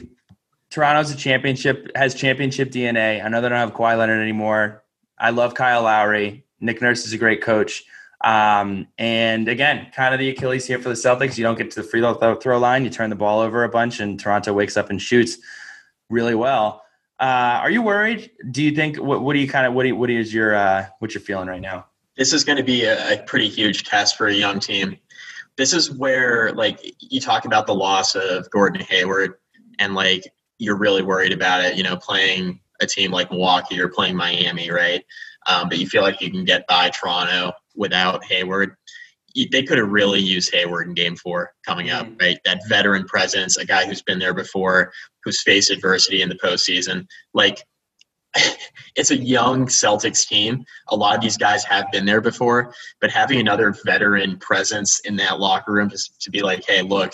Toronto's 0.70 1.10
a 1.10 1.16
championship 1.16 1.90
has 1.96 2.14
championship 2.14 2.70
DNA. 2.70 3.22
I 3.22 3.28
know 3.28 3.40
they 3.40 3.48
don't 3.48 3.58
have 3.58 3.74
Kawhi 3.74 3.98
Leonard 3.98 4.22
anymore. 4.22 4.84
I 5.18 5.30
love 5.30 5.54
Kyle 5.54 5.82
Lowry. 5.82 6.44
Nick 6.60 6.80
Nurse 6.80 7.04
is 7.04 7.12
a 7.12 7.18
great 7.18 7.42
coach. 7.42 7.82
Um, 8.20 8.86
and 8.96 9.48
again, 9.48 9.88
kind 9.92 10.14
of 10.14 10.20
the 10.20 10.28
Achilles 10.28 10.66
here 10.66 10.78
for 10.78 10.90
the 10.90 10.94
Celtics. 10.94 11.36
You 11.36 11.42
don't 11.42 11.58
get 11.58 11.72
to 11.72 11.82
the 11.82 11.88
free 11.88 12.00
throw 12.40 12.58
line, 12.58 12.84
you 12.84 12.90
turn 12.90 13.10
the 13.10 13.16
ball 13.16 13.40
over 13.40 13.64
a 13.64 13.68
bunch, 13.68 13.98
and 13.98 14.20
Toronto 14.20 14.52
wakes 14.52 14.76
up 14.76 14.90
and 14.90 15.02
shoots 15.02 15.38
really 16.10 16.36
well. 16.36 16.84
Uh, 17.18 17.58
are 17.60 17.70
you 17.70 17.82
worried? 17.82 18.30
Do 18.52 18.62
you 18.62 18.70
think 18.70 18.98
what, 18.98 19.22
what 19.22 19.32
do 19.32 19.40
you 19.40 19.48
kind 19.48 19.66
of 19.66 19.74
what 19.74 19.82
do 19.82 19.88
you, 19.88 19.96
what 19.96 20.10
is 20.10 20.32
your 20.32 20.54
uh, 20.54 20.86
what 21.00 21.12
you're 21.12 21.20
feeling 21.20 21.48
right 21.48 21.60
now? 21.60 21.86
This 22.20 22.34
is 22.34 22.44
going 22.44 22.58
to 22.58 22.62
be 22.62 22.84
a, 22.84 23.14
a 23.14 23.22
pretty 23.22 23.48
huge 23.48 23.84
test 23.84 24.18
for 24.18 24.26
a 24.26 24.34
young 24.34 24.60
team. 24.60 24.98
This 25.56 25.72
is 25.72 25.90
where 25.90 26.52
like 26.52 26.94
you 27.00 27.18
talk 27.18 27.46
about 27.46 27.66
the 27.66 27.74
loss 27.74 28.14
of 28.14 28.48
Gordon 28.50 28.82
Hayward, 28.82 29.36
and 29.78 29.94
like 29.94 30.30
you're 30.58 30.76
really 30.76 31.00
worried 31.00 31.32
about 31.32 31.64
it. 31.64 31.76
You 31.76 31.82
know, 31.82 31.96
playing 31.96 32.60
a 32.82 32.86
team 32.86 33.10
like 33.10 33.30
Milwaukee 33.30 33.80
or 33.80 33.88
playing 33.88 34.16
Miami, 34.16 34.70
right? 34.70 35.02
Um, 35.46 35.70
but 35.70 35.78
you 35.78 35.86
feel 35.86 36.02
like 36.02 36.20
you 36.20 36.30
can 36.30 36.44
get 36.44 36.66
by 36.66 36.90
Toronto 36.90 37.52
without 37.74 38.22
Hayward. 38.26 38.76
They 39.34 39.62
could 39.62 39.78
have 39.78 39.88
really 39.88 40.20
used 40.20 40.52
Hayward 40.52 40.88
in 40.88 40.92
game 40.94 41.16
four 41.16 41.52
coming 41.64 41.88
up, 41.88 42.04
mm-hmm. 42.04 42.18
right? 42.20 42.38
That 42.44 42.60
veteran 42.68 43.06
presence, 43.06 43.56
a 43.56 43.64
guy 43.64 43.86
who's 43.86 44.02
been 44.02 44.18
there 44.18 44.34
before, 44.34 44.92
who's 45.24 45.40
faced 45.40 45.70
adversity 45.70 46.20
in 46.20 46.28
the 46.28 46.34
postseason. 46.34 47.06
Like, 47.32 47.64
it's 48.96 49.10
a 49.10 49.16
young 49.16 49.66
Celtics 49.66 50.26
team. 50.26 50.64
A 50.88 50.96
lot 50.96 51.16
of 51.16 51.20
these 51.20 51.36
guys 51.36 51.64
have 51.64 51.86
been 51.92 52.04
there 52.04 52.20
before, 52.20 52.72
but 53.00 53.10
having 53.10 53.40
another 53.40 53.74
veteran 53.84 54.38
presence 54.38 55.00
in 55.00 55.16
that 55.16 55.40
locker 55.40 55.72
room 55.72 55.90
to, 55.90 55.98
to 56.20 56.30
be 56.30 56.42
like, 56.42 56.64
hey, 56.66 56.82
look, 56.82 57.12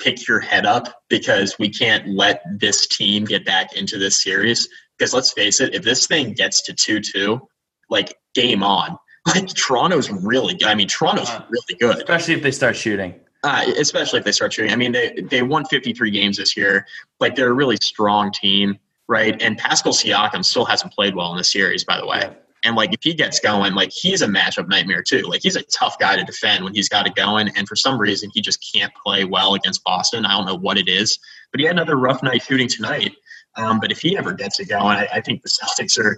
pick 0.00 0.26
your 0.26 0.40
head 0.40 0.66
up 0.66 1.02
because 1.08 1.58
we 1.58 1.68
can't 1.68 2.08
let 2.08 2.42
this 2.58 2.86
team 2.88 3.24
get 3.24 3.44
back 3.44 3.76
into 3.76 3.98
this 3.98 4.22
series. 4.22 4.68
Because 4.98 5.14
let's 5.14 5.32
face 5.32 5.60
it, 5.60 5.74
if 5.74 5.82
this 5.82 6.06
thing 6.06 6.32
gets 6.32 6.62
to 6.62 6.74
2 6.74 7.00
2, 7.00 7.40
like 7.88 8.16
game 8.34 8.62
on. 8.62 8.96
Like 9.26 9.48
Toronto's 9.48 10.10
really 10.10 10.54
good. 10.54 10.68
I 10.68 10.74
mean, 10.74 10.88
Toronto's 10.88 11.28
uh, 11.28 11.44
really 11.50 11.78
good, 11.78 11.98
especially 11.98 12.32
if 12.32 12.42
they 12.42 12.50
start 12.50 12.74
shooting. 12.74 13.20
Uh, 13.44 13.66
especially 13.78 14.18
if 14.18 14.24
they 14.24 14.32
start 14.32 14.50
shooting. 14.50 14.72
I 14.72 14.76
mean, 14.76 14.92
they 14.92 15.12
they 15.30 15.42
won 15.42 15.66
53 15.66 16.10
games 16.10 16.38
this 16.38 16.56
year. 16.56 16.86
Like 17.20 17.36
they're 17.36 17.50
a 17.50 17.52
really 17.52 17.76
strong 17.76 18.32
team, 18.32 18.78
right? 19.10 19.42
And 19.42 19.58
Pascal 19.58 19.92
Siakam 19.92 20.44
still 20.44 20.64
hasn't 20.64 20.92
played 20.92 21.16
well 21.16 21.32
in 21.32 21.36
the 21.36 21.44
series, 21.44 21.84
by 21.84 21.98
the 21.98 22.06
way. 22.06 22.20
Yeah. 22.22 22.32
And 22.62 22.76
like 22.76 22.92
if 22.94 23.00
he 23.02 23.12
gets 23.12 23.40
going, 23.40 23.74
like 23.74 23.90
he's 23.90 24.22
a 24.22 24.26
matchup 24.26 24.68
nightmare 24.68 25.02
too. 25.02 25.22
Like 25.22 25.40
he's 25.42 25.56
a 25.56 25.62
tough 25.64 25.98
guy 25.98 26.14
to 26.14 26.22
defend 26.22 26.62
when 26.62 26.74
he's 26.74 26.88
got 26.88 27.06
it 27.06 27.16
going. 27.16 27.48
And 27.56 27.66
for 27.66 27.74
some 27.74 27.98
reason, 27.98 28.30
he 28.32 28.40
just 28.40 28.64
can't 28.72 28.92
play 29.04 29.24
well 29.24 29.54
against 29.54 29.82
Boston. 29.82 30.24
I 30.24 30.36
don't 30.36 30.46
know 30.46 30.58
what 30.58 30.78
it 30.78 30.88
is, 30.88 31.18
but 31.50 31.58
he 31.58 31.66
had 31.66 31.74
another 31.74 31.96
rough 31.96 32.22
night 32.22 32.42
shooting 32.42 32.68
tonight. 32.68 33.12
Um, 33.56 33.80
but 33.80 33.90
if 33.90 33.98
he 33.98 34.16
ever 34.16 34.32
gets 34.32 34.60
it 34.60 34.68
going, 34.68 34.96
I, 34.96 35.08
I 35.14 35.20
think 35.20 35.42
the 35.42 35.48
Celtics 35.48 35.98
are 35.98 36.16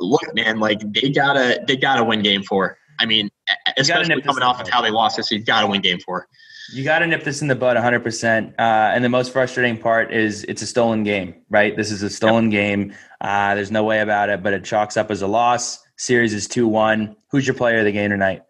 look, 0.00 0.34
man, 0.34 0.58
like 0.58 0.80
they 0.92 1.10
gotta 1.10 1.62
they 1.68 1.76
gotta 1.76 2.02
win 2.02 2.22
game 2.22 2.42
four. 2.42 2.78
I 2.98 3.06
mean, 3.06 3.30
especially 3.76 4.20
coming 4.22 4.42
off 4.42 4.60
of 4.60 4.68
how 4.68 4.82
they 4.82 4.90
lost 4.90 5.18
this, 5.18 5.30
you 5.30 5.38
gotta 5.44 5.68
win 5.68 5.82
game 5.82 6.00
four. 6.00 6.26
You 6.72 6.84
got 6.84 6.98
to 6.98 7.06
nip 7.06 7.24
this 7.24 7.40
in 7.40 7.48
the 7.48 7.54
bud 7.54 7.76
100%. 7.76 8.52
Uh, 8.58 8.62
and 8.62 9.02
the 9.02 9.08
most 9.08 9.32
frustrating 9.32 9.78
part 9.78 10.12
is 10.12 10.44
it's 10.44 10.62
a 10.62 10.66
stolen 10.66 11.02
game, 11.02 11.34
right? 11.48 11.76
This 11.76 11.90
is 11.90 12.02
a 12.02 12.10
stolen 12.10 12.50
yep. 12.50 12.60
game. 12.60 12.94
Uh, 13.20 13.54
there's 13.54 13.70
no 13.70 13.84
way 13.84 14.00
about 14.00 14.28
it, 14.28 14.42
but 14.42 14.52
it 14.52 14.64
chalks 14.64 14.96
up 14.96 15.10
as 15.10 15.22
a 15.22 15.26
loss. 15.26 15.82
Series 15.96 16.34
is 16.34 16.46
2 16.46 16.68
1. 16.68 17.16
Who's 17.30 17.46
your 17.46 17.54
player 17.54 17.78
of 17.78 17.84
the 17.84 17.92
game 17.92 18.10
tonight? 18.10 18.42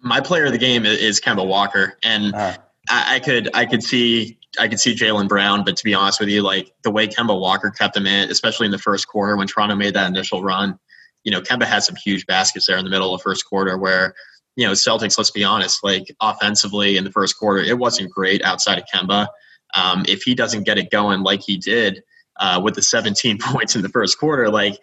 My 0.00 0.20
player 0.20 0.46
of 0.46 0.52
the 0.52 0.58
game 0.58 0.84
is 0.84 1.20
Kemba 1.20 1.46
Walker. 1.46 1.98
And 2.02 2.34
uh-huh. 2.34 2.58
I, 2.88 3.16
I, 3.16 3.20
could 3.20 3.48
I 3.54 3.64
could 3.64 3.82
see 3.82 4.38
I 4.58 4.68
could 4.68 4.80
see 4.80 4.94
Jaylen 4.94 5.28
Brown, 5.28 5.64
but 5.64 5.76
to 5.76 5.84
be 5.84 5.94
honest 5.94 6.20
with 6.20 6.28
you, 6.28 6.42
like 6.42 6.72
the 6.82 6.90
way 6.90 7.08
Kemba 7.08 7.38
Walker 7.38 7.70
kept 7.70 7.94
them 7.94 8.06
in, 8.06 8.30
especially 8.30 8.66
in 8.66 8.72
the 8.72 8.78
first 8.78 9.08
quarter 9.08 9.36
when 9.36 9.46
Toronto 9.46 9.74
made 9.74 9.94
that 9.94 10.08
initial 10.08 10.42
run, 10.42 10.78
you 11.24 11.32
know, 11.32 11.40
Kemba 11.40 11.64
had 11.64 11.82
some 11.82 11.96
huge 11.96 12.26
baskets 12.26 12.66
there 12.66 12.76
in 12.76 12.84
the 12.84 12.90
middle 12.90 13.12
of 13.12 13.20
the 13.20 13.22
first 13.22 13.46
quarter 13.46 13.76
where, 13.78 14.14
you 14.56 14.66
know, 14.66 14.72
Celtics, 14.72 15.18
let's 15.18 15.30
be 15.30 15.44
honest, 15.44 15.82
like 15.82 16.14
offensively 16.20 16.96
in 16.96 17.04
the 17.04 17.10
first 17.10 17.38
quarter, 17.38 17.60
it 17.60 17.78
wasn't 17.78 18.10
great 18.10 18.42
outside 18.42 18.78
of 18.78 18.84
Kemba. 18.92 19.26
Um, 19.74 20.04
if 20.06 20.22
he 20.22 20.34
doesn't 20.34 20.64
get 20.64 20.78
it 20.78 20.90
going 20.90 21.22
like 21.22 21.42
he 21.42 21.56
did 21.56 22.02
uh, 22.38 22.60
with 22.62 22.74
the 22.74 22.82
17 22.82 23.38
points 23.42 23.74
in 23.74 23.82
the 23.82 23.88
first 23.88 24.18
quarter, 24.18 24.48
like 24.48 24.78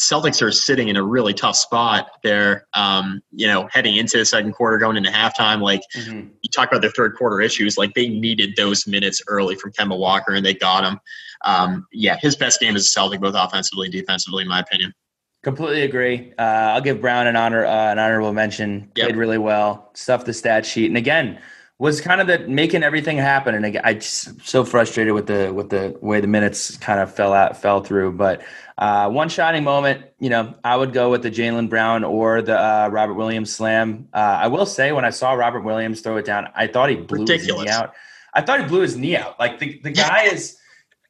Celtics 0.00 0.42
are 0.42 0.50
sitting 0.50 0.88
in 0.88 0.96
a 0.96 1.02
really 1.02 1.34
tough 1.34 1.56
spot 1.56 2.10
there. 2.22 2.66
Um, 2.74 3.20
you 3.30 3.46
know, 3.46 3.68
heading 3.70 3.96
into 3.96 4.18
the 4.18 4.24
second 4.24 4.52
quarter, 4.52 4.78
going 4.78 4.96
into 4.96 5.10
halftime. 5.10 5.60
Like 5.60 5.82
mm-hmm. 5.94 6.28
you 6.40 6.50
talk 6.52 6.68
about 6.68 6.80
their 6.80 6.90
third 6.90 7.16
quarter 7.16 7.40
issues, 7.40 7.76
like 7.76 7.94
they 7.94 8.08
needed 8.08 8.54
those 8.56 8.86
minutes 8.86 9.22
early 9.28 9.54
from 9.54 9.72
Kemba 9.72 9.98
Walker, 9.98 10.34
and 10.34 10.44
they 10.44 10.54
got 10.54 10.84
him. 10.84 10.98
Um, 11.44 11.86
yeah, 11.92 12.16
his 12.20 12.36
best 12.36 12.60
game 12.60 12.76
is 12.76 12.92
Celtic, 12.92 13.20
both 13.20 13.34
offensively 13.36 13.86
and 13.86 13.92
defensively, 13.92 14.42
in 14.42 14.48
my 14.48 14.60
opinion. 14.60 14.94
Completely 15.42 15.82
agree. 15.82 16.32
Uh, 16.38 16.42
I'll 16.42 16.80
give 16.80 17.00
Brown 17.00 17.26
an 17.26 17.36
honor, 17.36 17.64
uh, 17.64 17.92
an 17.92 17.98
honorable 17.98 18.32
mention. 18.32 18.90
Yep. 18.94 19.06
Played 19.06 19.16
really 19.16 19.38
well, 19.38 19.90
stuffed 19.94 20.26
the 20.26 20.32
stat 20.32 20.64
sheet, 20.64 20.86
and 20.86 20.96
again 20.96 21.40
was 21.82 22.00
kind 22.00 22.20
of 22.20 22.28
the 22.28 22.38
making 22.46 22.84
everything 22.84 23.16
happen. 23.16 23.56
And 23.56 23.66
again, 23.66 23.82
I 23.84 23.94
just 23.94 24.40
so 24.46 24.64
frustrated 24.64 25.14
with 25.14 25.26
the 25.26 25.52
with 25.52 25.70
the 25.70 25.98
way 26.00 26.20
the 26.20 26.28
minutes 26.28 26.76
kind 26.76 27.00
of 27.00 27.12
fell 27.12 27.32
out 27.32 27.60
fell 27.60 27.82
through. 27.82 28.12
But 28.12 28.42
uh, 28.78 29.10
one 29.10 29.28
shining 29.28 29.64
moment, 29.64 30.04
you 30.20 30.30
know, 30.30 30.54
I 30.62 30.76
would 30.76 30.92
go 30.92 31.10
with 31.10 31.24
the 31.24 31.30
Jaylen 31.30 31.68
Brown 31.68 32.04
or 32.04 32.40
the 32.40 32.56
uh, 32.56 32.88
Robert 32.92 33.14
Williams 33.14 33.52
slam. 33.52 34.06
Uh, 34.14 34.18
I 34.42 34.46
will 34.46 34.64
say, 34.64 34.92
when 34.92 35.04
I 35.04 35.10
saw 35.10 35.32
Robert 35.32 35.62
Williams 35.62 36.02
throw 36.02 36.18
it 36.18 36.24
down, 36.24 36.48
I 36.54 36.68
thought 36.68 36.88
he 36.88 36.94
blew 36.94 37.22
Ridiculous. 37.22 37.62
his 37.62 37.64
knee 37.64 37.70
out. 37.70 37.94
I 38.32 38.42
thought 38.42 38.60
he 38.60 38.66
blew 38.66 38.82
his 38.82 38.96
knee 38.96 39.16
out. 39.16 39.40
Like 39.40 39.58
the, 39.58 39.80
the 39.82 39.90
guy 39.90 40.26
is, 40.26 40.56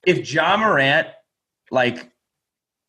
if 0.07 0.33
Ja 0.33 0.57
Morant 0.57 1.09
like 1.71 2.12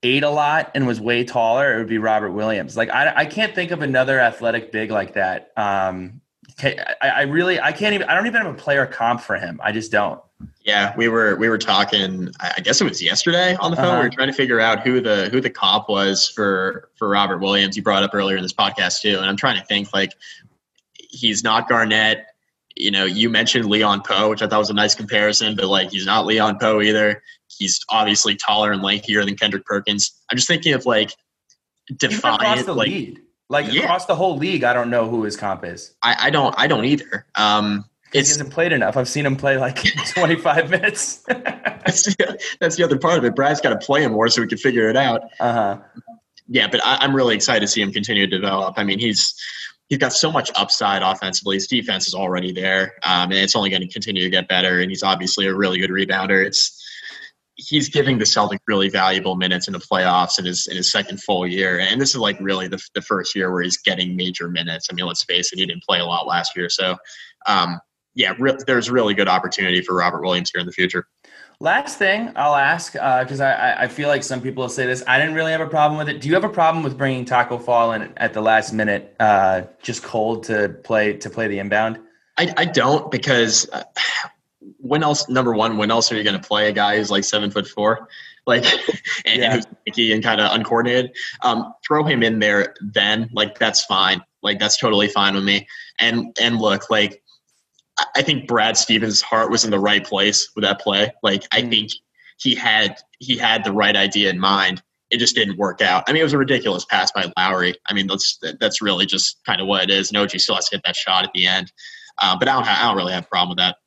ate 0.04 0.24
a 0.24 0.30
lot 0.30 0.72
and 0.76 0.86
was 0.86 1.02
way 1.02 1.24
taller, 1.24 1.74
it 1.74 1.78
would 1.78 1.88
be 1.88 1.98
Robert 1.98 2.32
Williams. 2.32 2.78
Like 2.78 2.90
I, 2.90 3.14
I 3.16 3.26
can't 3.26 3.56
think 3.56 3.72
of 3.72 3.82
another 3.82 4.20
athletic 4.20 4.72
big 4.72 4.92
like 4.92 5.14
that. 5.14 5.52
Um, 5.58 6.22
I, 6.62 6.76
I 7.02 7.22
really 7.24 7.60
I 7.60 7.72
can't 7.72 7.94
even 7.96 8.08
I 8.08 8.16
don't 8.16 8.28
even 8.28 8.42
have 8.42 8.54
a 8.54 8.58
player 8.58 8.86
comp 8.86 9.22
for 9.22 9.36
him. 9.36 9.60
I 9.64 9.72
just 9.72 9.92
don't. 9.92 10.22
Yeah, 10.64 10.94
we 10.96 11.08
were 11.08 11.36
we 11.38 11.50
were 11.50 11.58
talking. 11.58 12.32
I 12.40 12.60
guess 12.62 12.82
it 12.82 12.84
was 12.84 13.02
yesterday 13.02 13.56
on 13.56 13.72
the 13.72 13.78
phone. 13.78 13.86
Uh-huh. 13.86 14.00
We 14.00 14.04
were 14.06 14.10
trying 14.10 14.28
to 14.28 14.34
figure 14.34 14.60
out 14.60 14.82
who 14.82 15.02
the 15.02 15.30
who 15.30 15.42
the 15.42 15.50
comp 15.50 15.90
was 15.90 16.28
for 16.28 16.90
for 16.96 17.10
Robert 17.10 17.40
Williams. 17.40 17.76
You 17.76 17.84
brought 17.84 18.04
up 18.04 18.12
earlier 18.14 18.38
in 18.38 18.44
this 18.44 18.54
podcast 18.54 19.02
too, 19.02 19.18
and 19.18 19.26
I'm 19.26 19.38
trying 19.38 19.60
to 19.60 19.66
think 19.66 19.94
like 19.94 20.14
he's 20.94 21.44
not 21.44 21.68
Garnett. 21.68 22.26
You 22.76 22.92
know, 22.92 23.06
you 23.06 23.30
mentioned 23.30 23.66
Leon 23.66 24.02
Powe, 24.02 24.30
which 24.30 24.42
I 24.42 24.48
thought 24.48 24.60
was 24.60 24.70
a 24.70 24.74
nice 24.74 24.96
comparison, 24.96 25.56
but 25.56 25.68
like 25.68 25.92
he's 25.92 26.06
not 26.06 26.26
Leon 26.26 26.60
Powe 26.60 26.84
either. 26.84 27.22
He's 27.64 27.80
obviously 27.90 28.36
taller 28.36 28.72
and 28.72 28.82
lankier 28.82 29.26
than 29.26 29.36
Kendrick 29.36 29.66
Perkins. 29.66 30.12
I'm 30.30 30.38
just 30.38 30.48
thinking 30.48 30.74
of 30.74 30.86
like 30.86 31.16
defiant, 31.98 32.68
like 32.68 32.88
lead. 32.88 33.20
Like 33.50 33.72
yeah. 33.72 33.84
across 33.84 34.06
the 34.06 34.16
whole 34.16 34.38
league, 34.38 34.64
I 34.64 34.74
don't 34.74 34.90
know 34.90 35.10
who 35.10 35.24
his 35.24 35.36
comp 35.36 35.66
is. 35.66 35.96
I, 36.02 36.16
I 36.20 36.30
don't. 36.30 36.54
I 36.58 36.68
don't 36.68 36.86
either. 36.86 37.26
Um, 37.36 37.86
he 38.12 38.20
hasn't 38.20 38.52
played 38.52 38.72
enough. 38.72 38.96
I've 38.96 39.10
seen 39.10 39.26
him 39.26 39.36
play 39.36 39.58
like 39.58 39.84
25 40.14 40.70
minutes. 40.70 41.18
that's, 41.28 42.04
the, 42.04 42.40
that's 42.60 42.76
the 42.76 42.84
other 42.84 42.98
part 42.98 43.18
of 43.18 43.26
it. 43.26 43.36
Brad's 43.36 43.60
got 43.60 43.70
to 43.70 43.86
play 43.86 44.04
him 44.04 44.12
more 44.12 44.30
so 44.30 44.42
we 44.42 44.48
can 44.48 44.60
figure 44.60 44.88
it 44.88 44.96
out. 44.96 45.22
Uh 45.40 45.54
huh. 45.54 45.80
Yeah, 46.48 46.68
but 46.68 46.80
I, 46.86 46.98
I'm 46.98 47.16
really 47.16 47.36
excited 47.36 47.62
to 47.62 47.68
see 47.68 47.82
him 47.82 47.92
continue 47.92 48.28
to 48.28 48.40
develop. 48.40 48.76
I 48.78 48.84
mean, 48.84 49.00
he's 49.00 49.34
he's 49.90 49.98
got 49.98 50.14
so 50.14 50.32
much 50.32 50.52
upside 50.56 51.02
offensively. 51.02 51.56
His 51.56 51.68
defense 51.68 52.08
is 52.08 52.14
already 52.14 52.52
there, 52.52 52.94
um, 53.04 53.32
and 53.32 53.34
it's 53.34 53.56
only 53.56 53.70
going 53.70 53.82
to 53.82 53.88
continue 53.88 54.24
to 54.24 54.30
get 54.30 54.48
better. 54.48 54.80
And 54.80 54.92
he's 54.92 55.04
obviously 55.04 55.48
a 55.48 55.54
really 55.54 55.80
good 55.80 55.90
rebounder. 55.90 56.46
It's 56.46 56.80
he's 57.56 57.90
giving 57.90 58.18
the 58.18 58.26
Celtic 58.26 58.62
really 58.68 58.90
valuable 58.90 59.36
minutes 59.36 59.68
in 59.68 59.74
the 59.74 59.80
playoffs 59.80 60.40
in 60.40 60.46
his 60.46 60.68
in 60.68 60.76
his 60.76 60.92
second 60.92 61.22
full 61.22 61.46
year, 61.46 61.80
and 61.80 62.02
this 62.02 62.10
is 62.12 62.18
like 62.18 62.38
really 62.40 62.68
the, 62.68 62.82
the 62.96 63.02
first 63.02 63.36
year 63.36 63.52
where 63.52 63.62
he's 63.62 63.78
getting 63.78 64.16
major 64.16 64.50
minutes. 64.50 64.88
I 64.92 64.96
mean, 64.96 65.06
let's 65.06 65.24
face 65.24 65.52
it, 65.54 65.60
he 65.60 65.66
didn't 65.66 65.84
play 65.84 66.00
a 66.00 66.06
lot 66.06 66.28
last 66.28 66.56
year, 66.56 66.70
so 66.70 66.98
um, 67.48 67.80
yeah, 68.16 68.34
re- 68.40 68.58
there's 68.66 68.90
really 68.90 69.14
good 69.14 69.28
opportunity 69.28 69.82
for 69.82 69.96
Robert 69.96 70.22
Williams 70.22 70.52
here 70.54 70.60
in 70.60 70.66
the 70.66 70.72
future. 70.72 71.08
Last 71.60 71.98
thing 71.98 72.32
I'll 72.36 72.56
ask 72.56 72.94
because 72.94 73.40
uh, 73.40 73.46
I 73.46 73.84
I 73.84 73.88
feel 73.88 74.10
like 74.10 74.24
some 74.24 74.42
people 74.42 74.64
will 74.64 74.70
say 74.70 74.86
this. 74.86 75.04
I 75.08 75.20
didn't 75.20 75.36
really 75.36 75.52
have 75.52 75.62
a 75.62 75.70
problem 75.70 75.98
with 75.98 76.10
it. 76.10 76.22
Do 76.22 76.28
you 76.28 76.34
have 76.34 76.44
a 76.44 76.50
problem 76.50 76.84
with 76.84 76.98
bringing 76.98 77.26
Taco 77.26 77.58
Fall 77.58 77.94
in 77.94 78.14
at 78.18 78.34
the 78.34 78.42
last 78.42 78.74
minute, 78.74 79.16
uh, 79.20 79.64
just 79.82 80.04
cold 80.04 80.46
to 80.46 80.70
play 80.84 81.14
to 81.18 81.30
play 81.30 81.48
the 81.48 81.60
inbound? 81.60 82.00
I, 82.38 82.54
I 82.58 82.66
don't 82.66 83.12
because 83.12 83.70
uh, 83.72 83.84
when 84.78 85.04
else? 85.04 85.28
Number 85.30 85.54
one, 85.54 85.78
when 85.78 85.92
else 85.92 86.12
are 86.12 86.16
you 86.16 86.24
going 86.24 86.40
to 86.40 86.48
play 86.48 86.70
a 86.70 86.72
guy 86.72 86.98
who's 86.98 87.12
like 87.12 87.24
seven 87.24 87.52
foot 87.52 87.68
four, 87.68 88.08
like 88.46 88.64
and, 89.26 89.42
Yeah. 89.42 89.56
who's 89.88 90.12
and 90.12 90.24
kind 90.24 90.42
of 90.42 90.52
uncoordinated? 90.54 91.12
Um, 91.42 91.74
throw 91.86 92.04
him 92.04 92.24
in 92.24 92.40
there 92.40 92.76
then, 92.82 93.30
like 93.34 93.58
that's 93.60 93.86
fine. 93.86 94.22
Like 94.42 94.60
that's 94.60 94.78
totally 94.78 95.08
fine 95.08 95.36
with 95.36 95.44
me. 95.44 95.68
And 96.00 96.36
and 96.42 96.60
look, 96.60 96.90
like 96.90 97.24
I- 98.16 98.22
think 98.24 98.48
Brad 98.48 98.76
Stevens' 98.78 99.22
heart 99.22 99.52
was 99.52 99.64
in 99.66 99.72
the 99.72 99.80
right 99.80 100.06
place 100.06 100.50
with 100.56 100.64
that 100.64 100.80
play. 100.82 101.12
Like 101.24 101.44
I 101.52 101.62
Mm. 101.62 101.70
think 101.70 101.92
he 102.40 102.56
had 102.56 102.98
he 103.20 103.38
had 103.38 103.64
the 103.64 103.72
right 103.72 103.96
idea 103.96 104.30
in 104.30 104.40
mind. 104.40 104.82
It 105.12 105.18
just 105.20 105.36
didn't 105.36 105.58
work 105.60 105.80
out. 105.82 106.04
I 106.08 106.12
mean, 106.12 106.22
it 106.22 106.24
was 106.24 106.34
a 106.34 106.40
ridiculous 106.40 106.86
pass 106.86 107.12
by 107.12 107.32
Lowry. 107.38 107.76
I 107.88 107.94
mean, 107.94 108.08
that's 108.08 108.40
that's 108.60 108.82
really 108.82 109.06
just 109.06 109.38
kind 109.46 109.62
of 109.62 109.68
what 109.68 109.84
it 109.84 109.92
is. 109.92 110.12
Noji 110.12 110.40
still 110.42 110.56
has 110.56 110.68
to 110.70 110.76
hit 110.78 110.84
that 110.86 110.96
shot 110.96 111.24
at 111.24 111.30
the 111.34 111.46
end, 111.46 111.72
uh, 112.22 112.36
but 112.38 112.48
I 112.48 112.54
don't 112.54 112.68
I 112.68 112.82
don't 112.88 112.98
really 112.98 113.14
have 113.14 113.26
a 113.26 113.28
problem 113.28 113.50
with 113.50 113.60
that. 113.60 113.78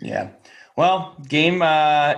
Yeah. 0.00 0.30
Well, 0.76 1.16
game 1.28 1.62
uh 1.62 2.14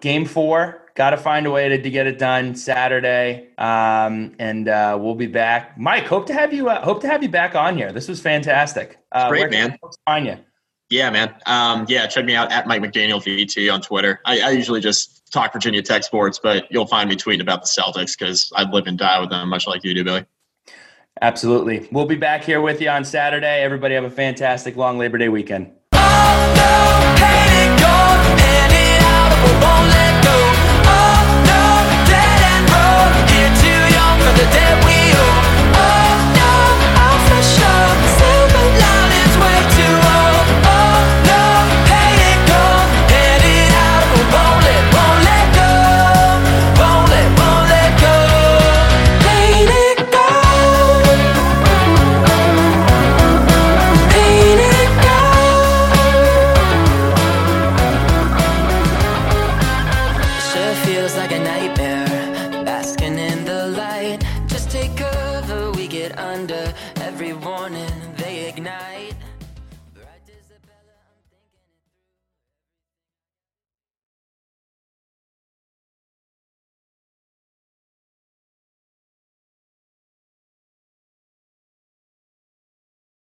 game 0.00 0.24
four. 0.24 0.84
Got 0.94 1.10
to 1.10 1.16
find 1.16 1.46
a 1.46 1.50
way 1.52 1.68
to, 1.68 1.80
to 1.80 1.90
get 1.90 2.08
it 2.08 2.18
done 2.18 2.56
Saturday, 2.56 3.50
um, 3.56 4.34
and 4.40 4.68
uh, 4.68 4.98
we'll 5.00 5.14
be 5.14 5.28
back. 5.28 5.78
Mike, 5.78 6.06
hope 6.06 6.26
to 6.26 6.32
have 6.32 6.52
you. 6.52 6.68
Uh, 6.68 6.82
hope 6.82 7.00
to 7.02 7.06
have 7.06 7.22
you 7.22 7.28
back 7.28 7.54
on 7.54 7.76
here. 7.76 7.92
This 7.92 8.08
was 8.08 8.20
fantastic. 8.20 8.98
Uh, 9.12 9.28
Great, 9.28 9.48
man. 9.48 9.78
Find 10.04 10.26
you. 10.26 10.38
Yeah, 10.90 11.10
man. 11.10 11.34
Um, 11.46 11.86
yeah, 11.88 12.08
check 12.08 12.24
me 12.24 12.34
out 12.34 12.50
at 12.50 12.66
Mike 12.66 12.82
McDaniel 12.82 13.22
VT 13.22 13.72
on 13.72 13.80
Twitter. 13.80 14.20
I, 14.24 14.40
I 14.40 14.50
usually 14.50 14.80
just 14.80 15.30
talk 15.30 15.52
Virginia 15.52 15.82
Tech 15.82 16.02
sports, 16.02 16.40
but 16.42 16.66
you'll 16.70 16.86
find 16.86 17.08
me 17.08 17.14
tweeting 17.14 17.42
about 17.42 17.62
the 17.62 17.68
Celtics 17.68 18.18
because 18.18 18.50
I 18.56 18.68
live 18.68 18.88
and 18.88 18.98
die 18.98 19.20
with 19.20 19.30
them, 19.30 19.48
much 19.50 19.68
like 19.68 19.84
you 19.84 19.94
do, 19.94 20.02
Billy. 20.02 20.24
Absolutely. 21.20 21.88
We'll 21.92 22.06
be 22.06 22.16
back 22.16 22.42
here 22.42 22.60
with 22.60 22.80
you 22.80 22.88
on 22.88 23.04
Saturday. 23.04 23.62
Everybody 23.62 23.94
have 23.94 24.04
a 24.04 24.10
fantastic 24.10 24.76
long 24.76 24.98
Labor 24.98 25.18
Day 25.18 25.28
weekend. 25.28 25.72
Oh, 25.92 26.54
no. 26.56 27.07